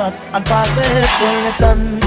Headshot 0.00 0.34
and 0.34 0.44
pass 0.46 0.78
it 0.78 1.08
till 1.18 1.46
it's 1.46 1.58
done. 1.58 2.00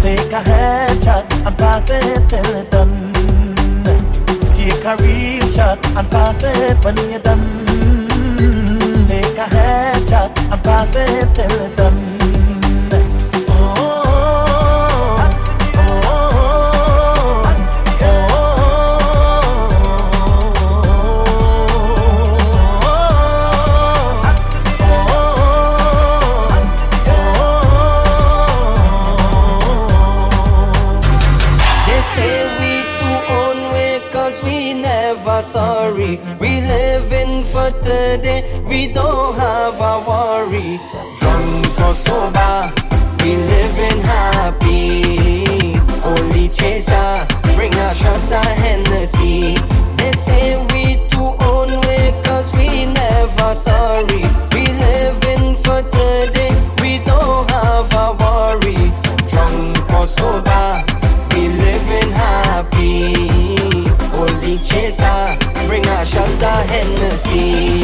Take 0.00 0.32
a 0.32 0.40
headshot 0.40 1.46
and 1.46 1.58
pass 1.58 1.90
it 1.90 2.28
till 2.28 2.56
it's 2.56 2.70
done. 2.70 3.12
Take 4.52 4.84
a 4.84 4.96
real 5.02 5.48
shot 5.48 5.78
and 5.96 6.10
pass 6.10 6.42
it 6.44 6.84
when 6.84 6.96
you're 7.10 7.18
done. 7.20 7.66
Take 9.06 9.38
a 9.38 9.46
headshot 9.56 10.52
and 10.52 10.62
pass 10.62 10.96
it 10.96 11.34
till 11.34 11.50
it's 11.50 11.76
done. 11.76 12.19
Hennessy. 66.70 67.79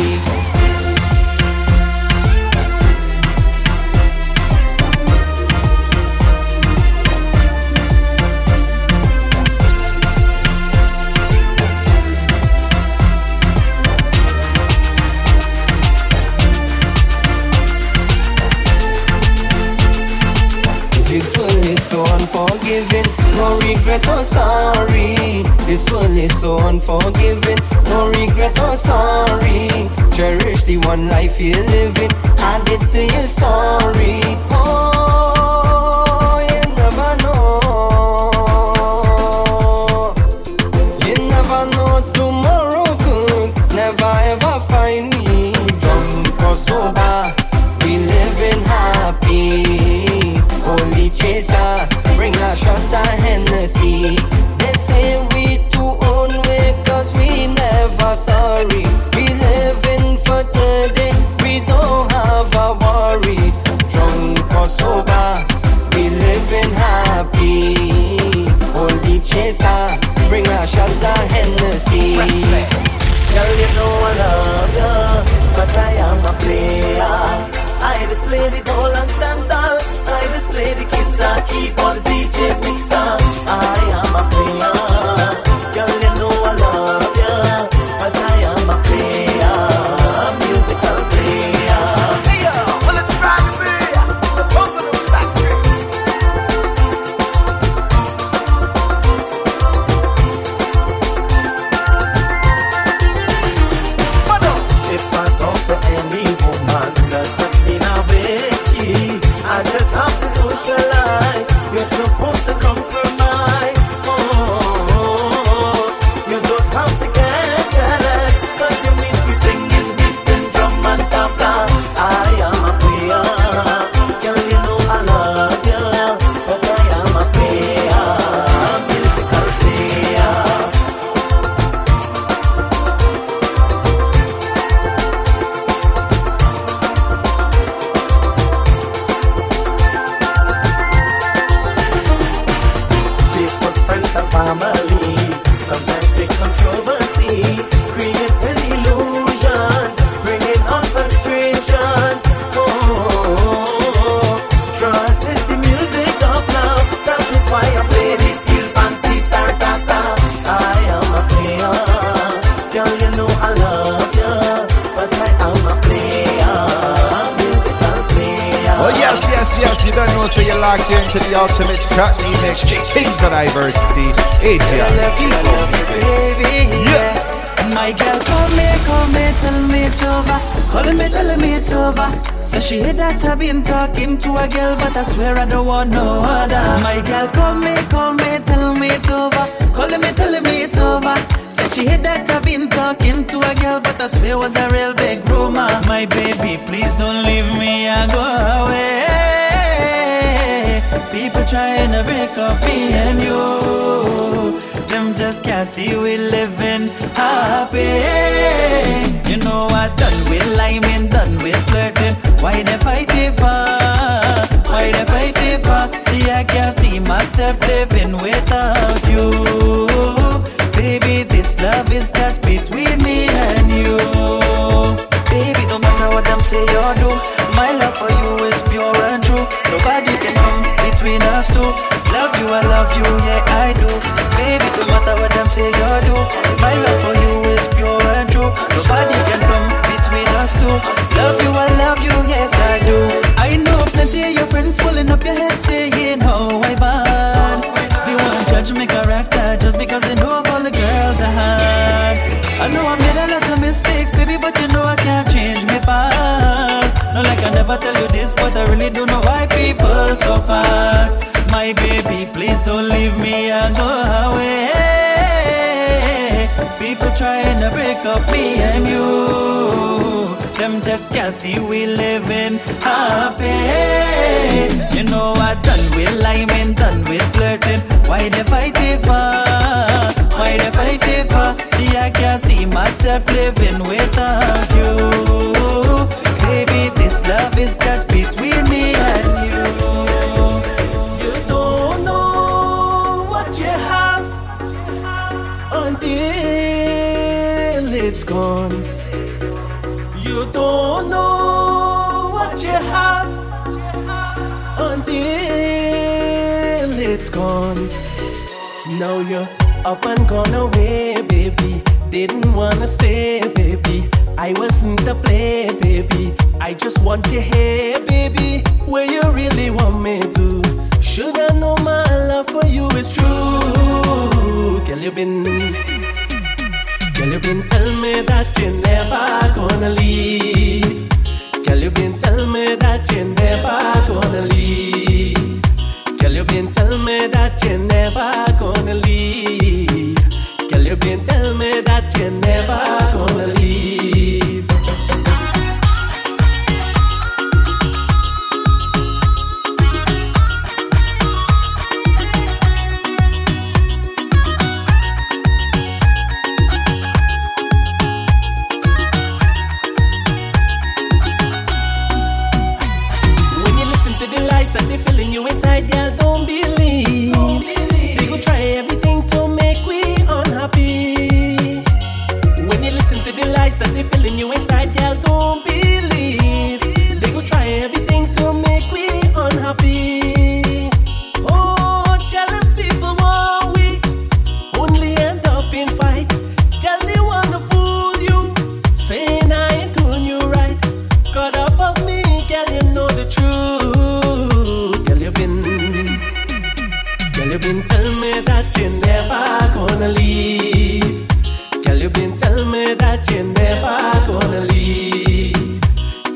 me 402.76 402.94
that 402.94 403.20
you're 403.30 403.44
never 403.60 403.98
gonna 404.30 404.60
leave. 404.72 405.80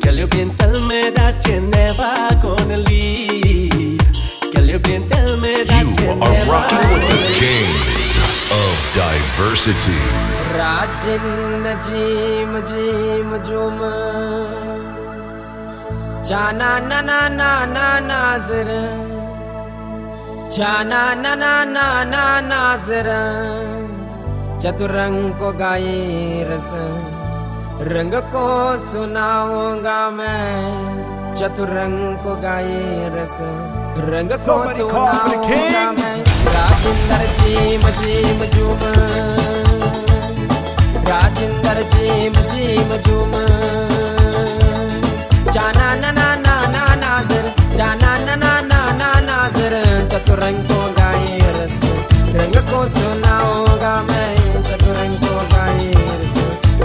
Girl, 0.03 0.17
you've 0.21 0.31
been 0.31 0.51
telling 0.55 0.87
me 0.91 1.01
that 1.19 1.37
you're 1.47 1.67
never 1.79 2.13
gonna 2.45 2.79
leave. 2.89 4.01
Girl, 4.53 4.67
you've 4.73 4.83
been 4.91 5.05
telling 5.13 5.41
me 5.45 5.55
that 5.71 5.87
you 6.01 6.05
you're 6.05 6.17
are 6.25 6.33
never 6.37 6.51
rocking 6.53 6.91
with 6.95 7.09
the 7.13 7.33
kings 7.41 8.13
of 8.63 8.75
diversity. 9.01 10.01
Rajin 10.59 11.25
Jim 11.87 12.53
Jana 16.29 16.71
na 16.91 17.01
na 17.01 17.21
na 17.39 17.51
na 17.75 17.87
Jana 20.57 21.03
na 21.23 21.33
na 21.41 21.65
na 21.75 22.41
na 22.51 22.61
चतुरंग 24.63 25.19
को 25.41 25.51
गाए 25.59 26.45
रस 26.49 26.71
रंग 27.89 28.15
को 28.33 28.47
सुनाऊँगा 28.79 29.99
मैं। 30.11 31.35
चतुरंग 31.35 31.97
को 32.25 32.35
गाए 32.43 33.09
रस 33.15 33.39
रंग 34.11 34.33
को 34.33 34.57
सुनाऊँगा 34.75 35.85
मैं। 35.93 36.17
राजेंद्र 36.57 37.21
जीम 37.39 37.87
जीम 38.01 38.45
झूम 38.47 38.85
राजेंद्र 41.09 41.83
जीम 41.95 42.35
जीम 42.53 42.97
झूम 42.97 43.33
जाना 45.53 45.89
ना 45.95 46.11
ना 46.13 46.29
ना 46.37 46.59
ना 46.75 46.85
नाजर। 47.05 47.49
जाना 47.77 48.13
ना 48.27 48.35
ना 48.37 48.53
ना 48.69 48.83
ना 49.01 49.11
नाजर। 49.31 49.81
चतुरंग 50.13 50.63
को 50.69 50.83
गाए 51.01 51.39
रस 51.59 51.81
रंग 52.37 52.63
को 52.71 52.87
सुनाऊँगा 52.99 53.95
मैं। 54.11 54.40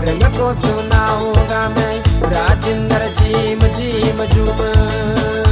रंग 0.08 0.24
को 0.38 0.54
सुनाऊँगा 0.54 1.70
मैं। 1.70 1.96
राजेंद्र 2.32 3.08
जीम 3.20 3.68
जीम 3.78 4.26
झूम 4.26 5.45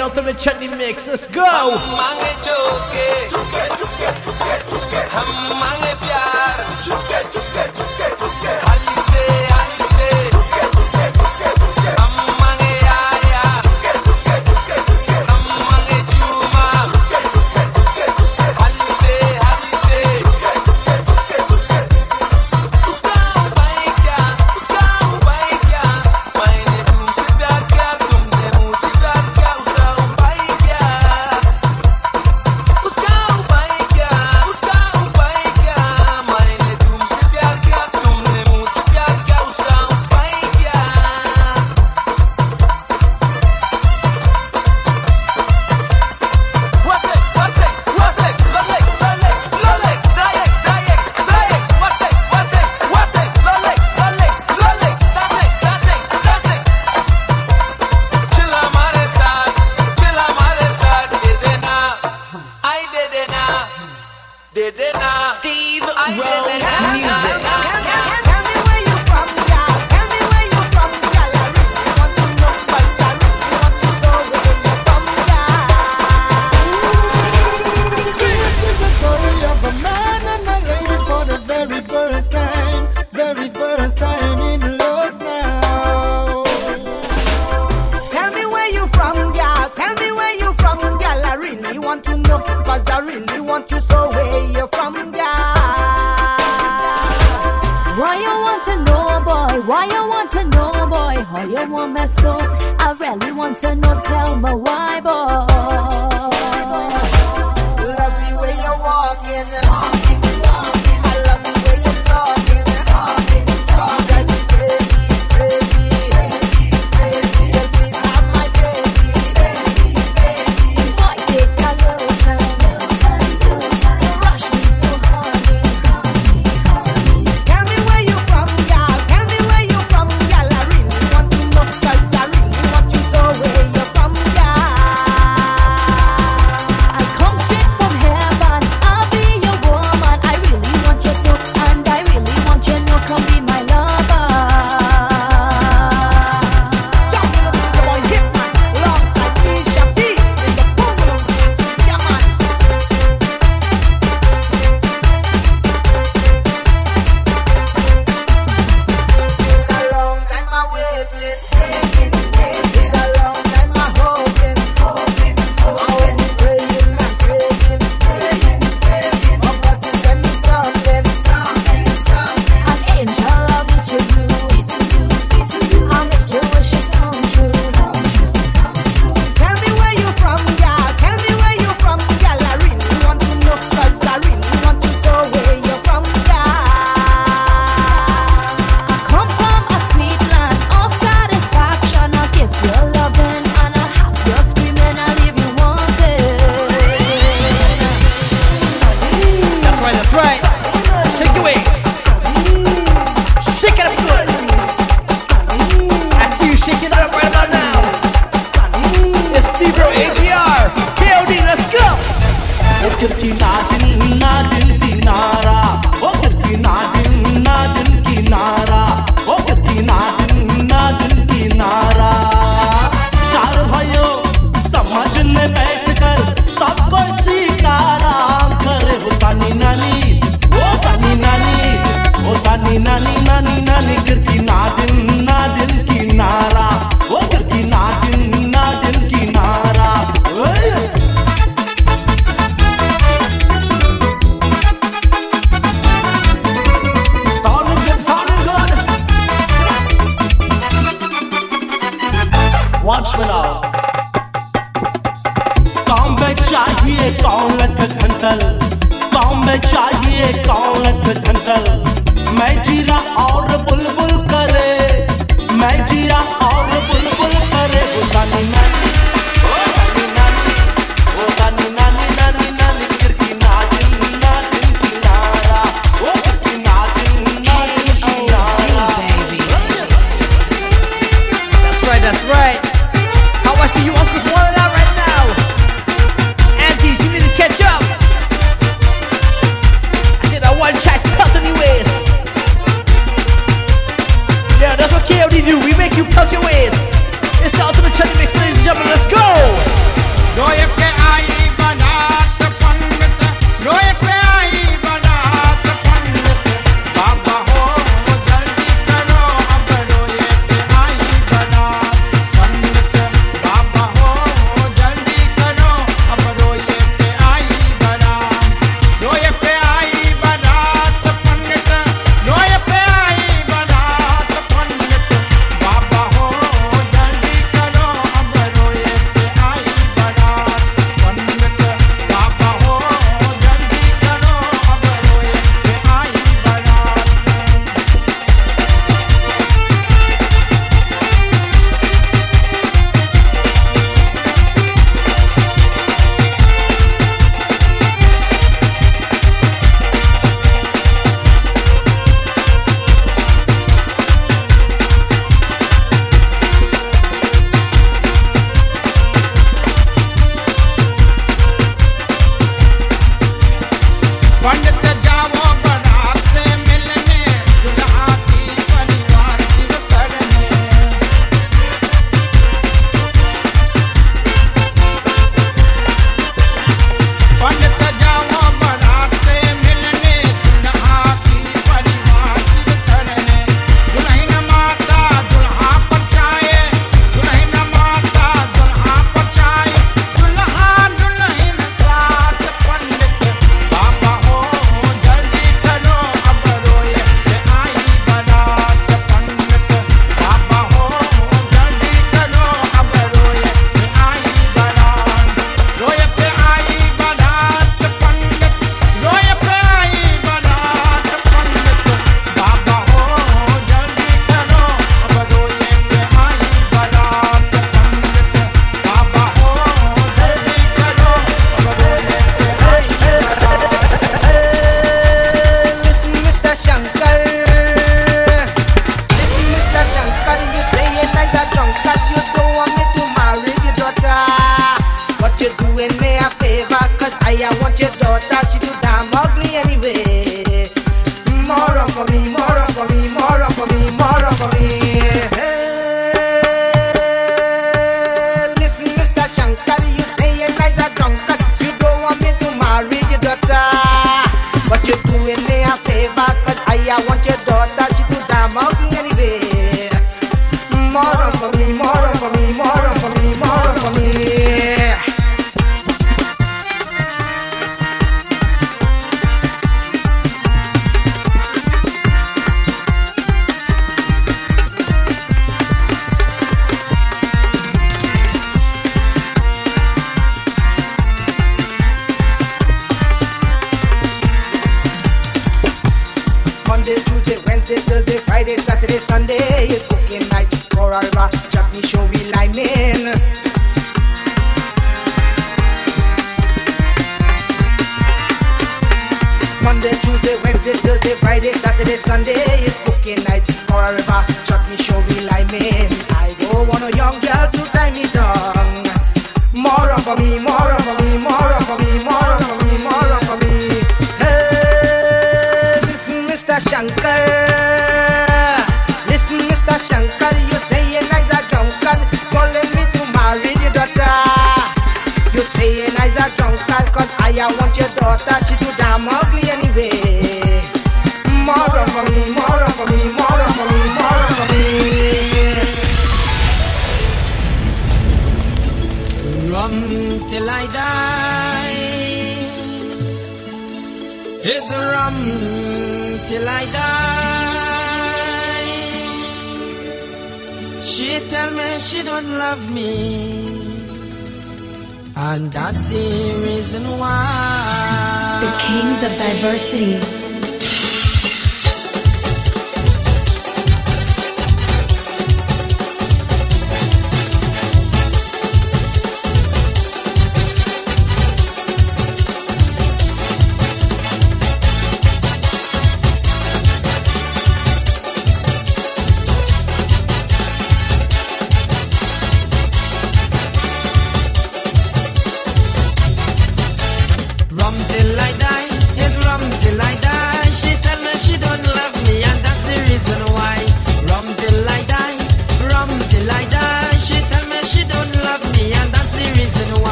ultimate 0.00 0.38
chutney 0.38 0.68
mix. 0.68 1.06
Let's 1.06 1.26
go. 1.26 1.44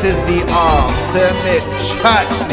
This 0.00 0.12
is 0.12 0.20
the 0.26 0.40
ultimate 0.52 1.64
mix. 1.74 2.47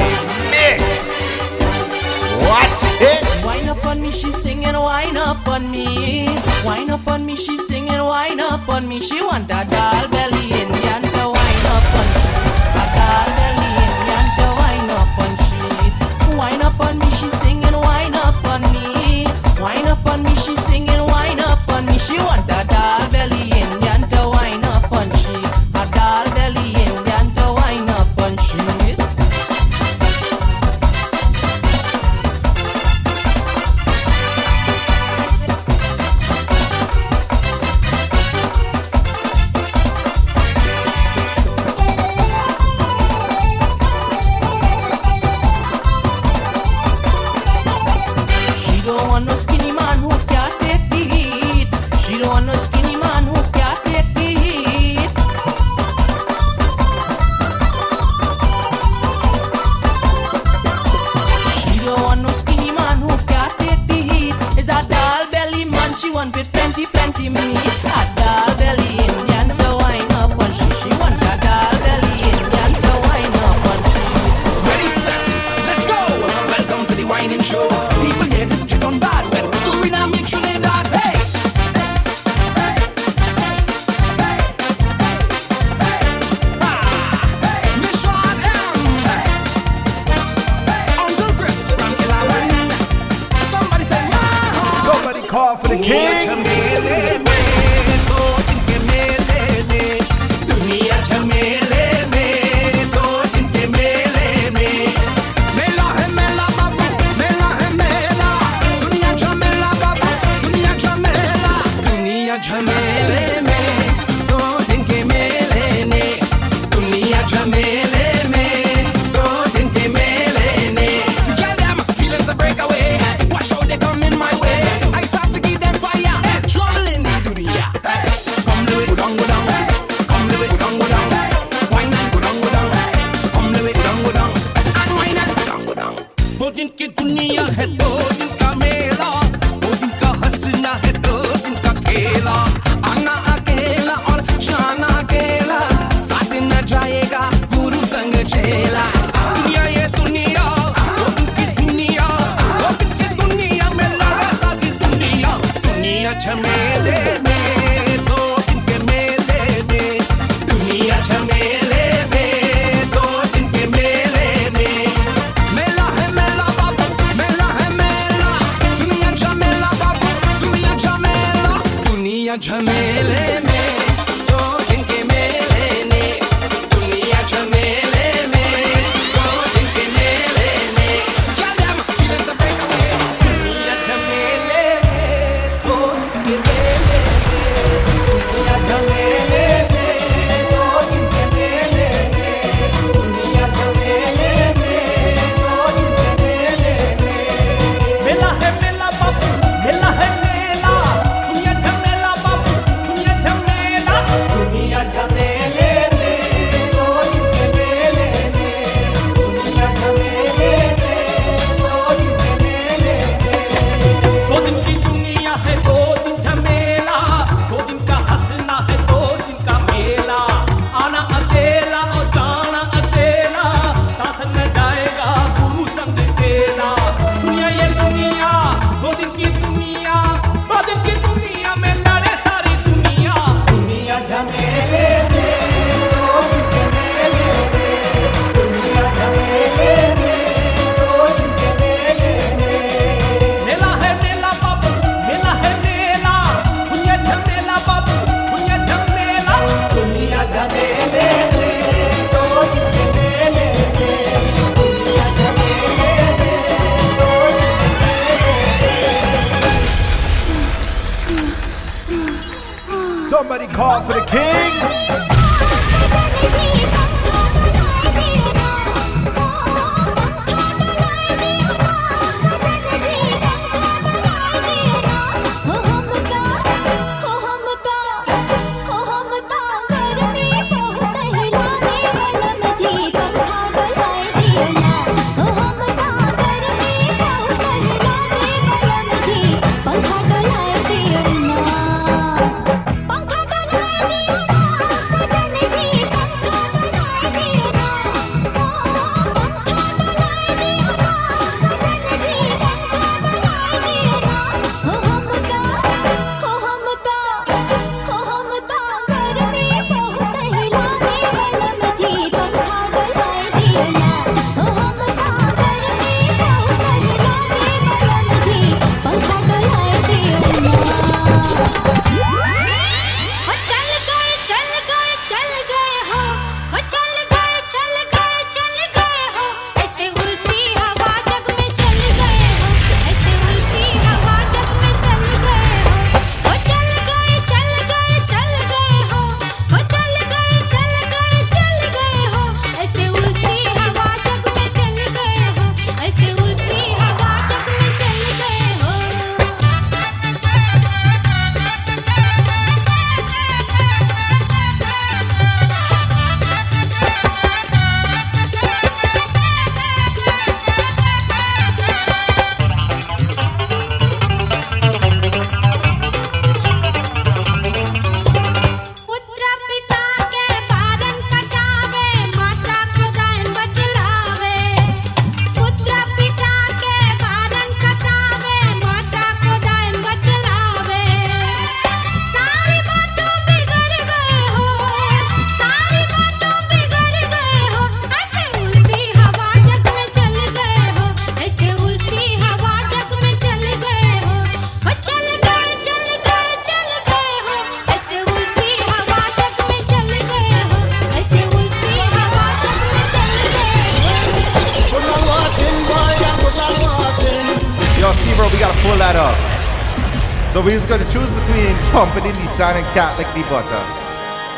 Cat 412.75 412.97
lick 412.97 413.07
the 413.15 413.21
butter. 413.31 413.63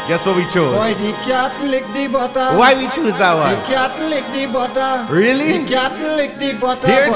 Guess 0.07 0.27
what 0.27 0.35
we 0.37 0.43
chose? 0.53 0.75
Why 0.77 0.93
the 0.93 1.11
cat 1.25 1.59
lick 1.65 1.83
the 1.95 2.07
butter? 2.07 2.55
Why 2.55 2.75
we 2.75 2.87
choose 2.93 3.17
that 3.17 3.33
one? 3.33 3.49
The 3.49 3.61
cat 3.65 3.97
lick 3.97 4.25
the 4.29 4.45
butter. 4.53 5.11
Really? 5.11 5.63
The 5.63 5.67
cat 5.67 5.97
lick 6.15 6.37
the 6.37 6.53
butter. 6.53 6.85
They're. 6.85 7.09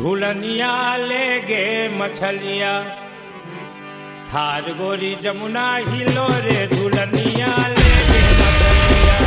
झूलनिया 0.00 0.74
ले 0.96 1.24
गे 1.40 1.64
मछलिया। 1.96 2.70
थार 4.28 4.70
गोरी 4.78 5.10
जमुना 5.22 5.64
हिलो 5.88 6.26
रे 6.44 6.60
झूलनिया 6.66 7.50
ले 7.74 7.90
गे 8.08 8.22
मछलिया। 8.38 9.18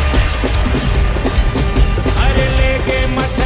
अरे 2.23 2.47
ले 2.57 2.71
गे 2.87 2.99
मछलिया। 3.15 3.42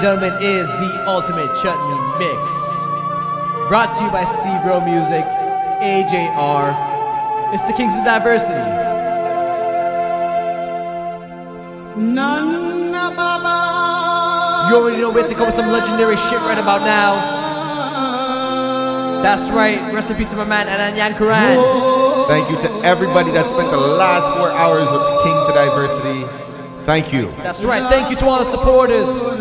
And 0.00 0.18
gentlemen, 0.18 0.42
is 0.42 0.66
the 0.66 1.04
ultimate 1.06 1.54
chutney 1.60 2.00
mix. 2.16 2.88
Brought 3.68 3.92
to 3.98 4.04
you 4.04 4.10
by 4.10 4.24
Steve 4.24 4.64
Rowe 4.64 4.82
Music, 4.82 5.26
AJR. 5.84 7.52
It's 7.52 7.62
the 7.64 7.74
Kings 7.74 7.94
of 7.94 8.04
Diversity. 8.06 8.54
Nana 12.00 13.12
Baba. 13.14 14.70
You 14.70 14.76
already 14.80 14.96
know 15.02 15.10
we 15.10 15.20
have 15.20 15.28
to 15.28 15.36
come 15.36 15.48
with 15.48 15.54
some 15.54 15.68
legendary 15.68 16.16
shit 16.16 16.40
right 16.48 16.56
about 16.56 16.80
now. 16.80 17.20
That's 19.22 19.50
right. 19.50 19.92
Rest 19.92 20.10
in 20.10 20.16
peace 20.16 20.30
to 20.30 20.36
my 20.36 20.44
man 20.44 20.66
Anand 20.66 20.96
Yankaran. 20.96 22.26
Thank 22.26 22.48
you 22.48 22.56
to 22.56 22.72
everybody 22.86 23.32
that 23.32 23.46
spent 23.48 23.70
the 23.70 23.76
last 23.76 24.34
four 24.38 24.50
hours 24.50 24.90
with 24.90 25.02
Kings 25.24 25.46
of 25.46 25.54
Diversity. 25.54 26.24
Thank 26.86 27.12
you. 27.12 27.30
That's 27.42 27.64
right. 27.64 27.82
Thank 27.90 28.08
you 28.08 28.16
to 28.16 28.26
all 28.26 28.38
the 28.38 28.44
supporters. 28.46 29.39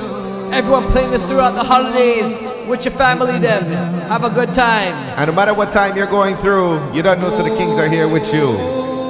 Everyone 0.51 0.87
playing 0.87 1.11
this 1.11 1.23
throughout 1.23 1.53
the 1.55 1.63
holidays 1.63 2.39
with 2.67 2.83
your 2.83 2.93
family. 2.93 3.37
Them 3.39 3.65
have 4.09 4.23
a 4.23 4.29
good 4.29 4.53
time. 4.53 4.93
And 5.17 5.29
no 5.29 5.35
matter 5.35 5.53
what 5.53 5.71
time 5.71 5.95
you're 5.95 6.07
going 6.07 6.35
through, 6.35 6.93
you 6.93 7.03
don't 7.03 7.19
know 7.21 7.29
so 7.29 7.43
the 7.43 7.55
Kings 7.55 7.77
are 7.77 7.87
here 7.87 8.07
with 8.07 8.33
you. 8.33 8.57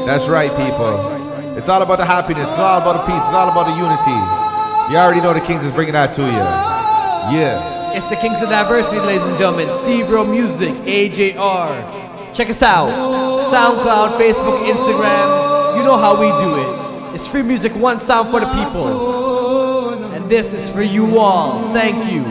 That's 0.05 0.27
right, 0.27 0.49
people. 0.51 1.57
It's 1.57 1.69
all 1.69 1.81
about 1.81 1.97
the 1.97 2.05
happiness. 2.05 2.49
It's 2.49 2.59
all 2.59 2.81
about 2.81 2.93
the 2.93 3.11
peace. 3.11 3.23
It's 3.23 3.33
all 3.33 3.49
about 3.49 3.67
the 3.67 3.75
unity. 3.75 4.91
You 4.91 4.97
already 4.97 5.21
know 5.21 5.33
the 5.33 5.45
Kings 5.45 5.63
is 5.63 5.71
bringing 5.71 5.93
that 5.93 6.13
to 6.15 6.21
you. 6.21 6.27
Yeah. 7.37 7.93
It's 7.93 8.05
the 8.05 8.15
Kings 8.15 8.41
of 8.41 8.49
Diversity, 8.49 8.99
ladies 8.99 9.25
and 9.25 9.37
gentlemen. 9.37 9.71
Steve 9.71 10.09
Rowe 10.09 10.25
Music, 10.25 10.73
AJR. 10.73 12.33
Check 12.33 12.49
us 12.49 12.61
out. 12.61 12.89
SoundCloud, 13.41 14.17
Facebook, 14.17 14.59
Instagram. 14.69 15.77
You 15.77 15.83
know 15.83 15.97
how 15.97 16.19
we 16.19 16.27
do 16.43 16.55
it. 16.61 17.15
It's 17.15 17.27
free 17.27 17.43
music, 17.43 17.75
one 17.75 17.99
sound 17.99 18.29
for 18.29 18.39
the 18.39 18.45
people. 18.47 19.18
And 20.28 20.28
this 20.30 20.52
is 20.52 20.70
for 20.70 20.82
you 20.82 21.18
all. 21.18 21.72
Thank 21.72 22.10
you. 22.12 22.22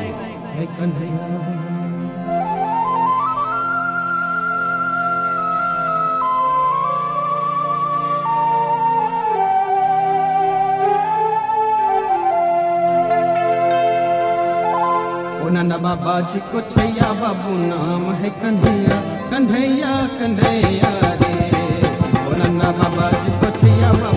ओ 15.43 15.49
नंदा 15.55 15.77
बाबा 15.85 16.13
जी 16.31 16.39
को 16.51 16.59
छैया 16.73 17.09
बाबू 17.21 17.53
नाम 17.71 18.03
है 18.21 18.29
कन्हैया 18.41 18.97
कन्हैया 19.31 19.93
कन्हैया 20.19 20.91
रे 21.21 21.33
ओ 22.27 22.31
नंदा 22.41 22.69
बाबा 22.81 23.07
जी 23.23 23.31
को 23.41 23.49
छैया 23.59 23.91
बाबू 24.03 24.16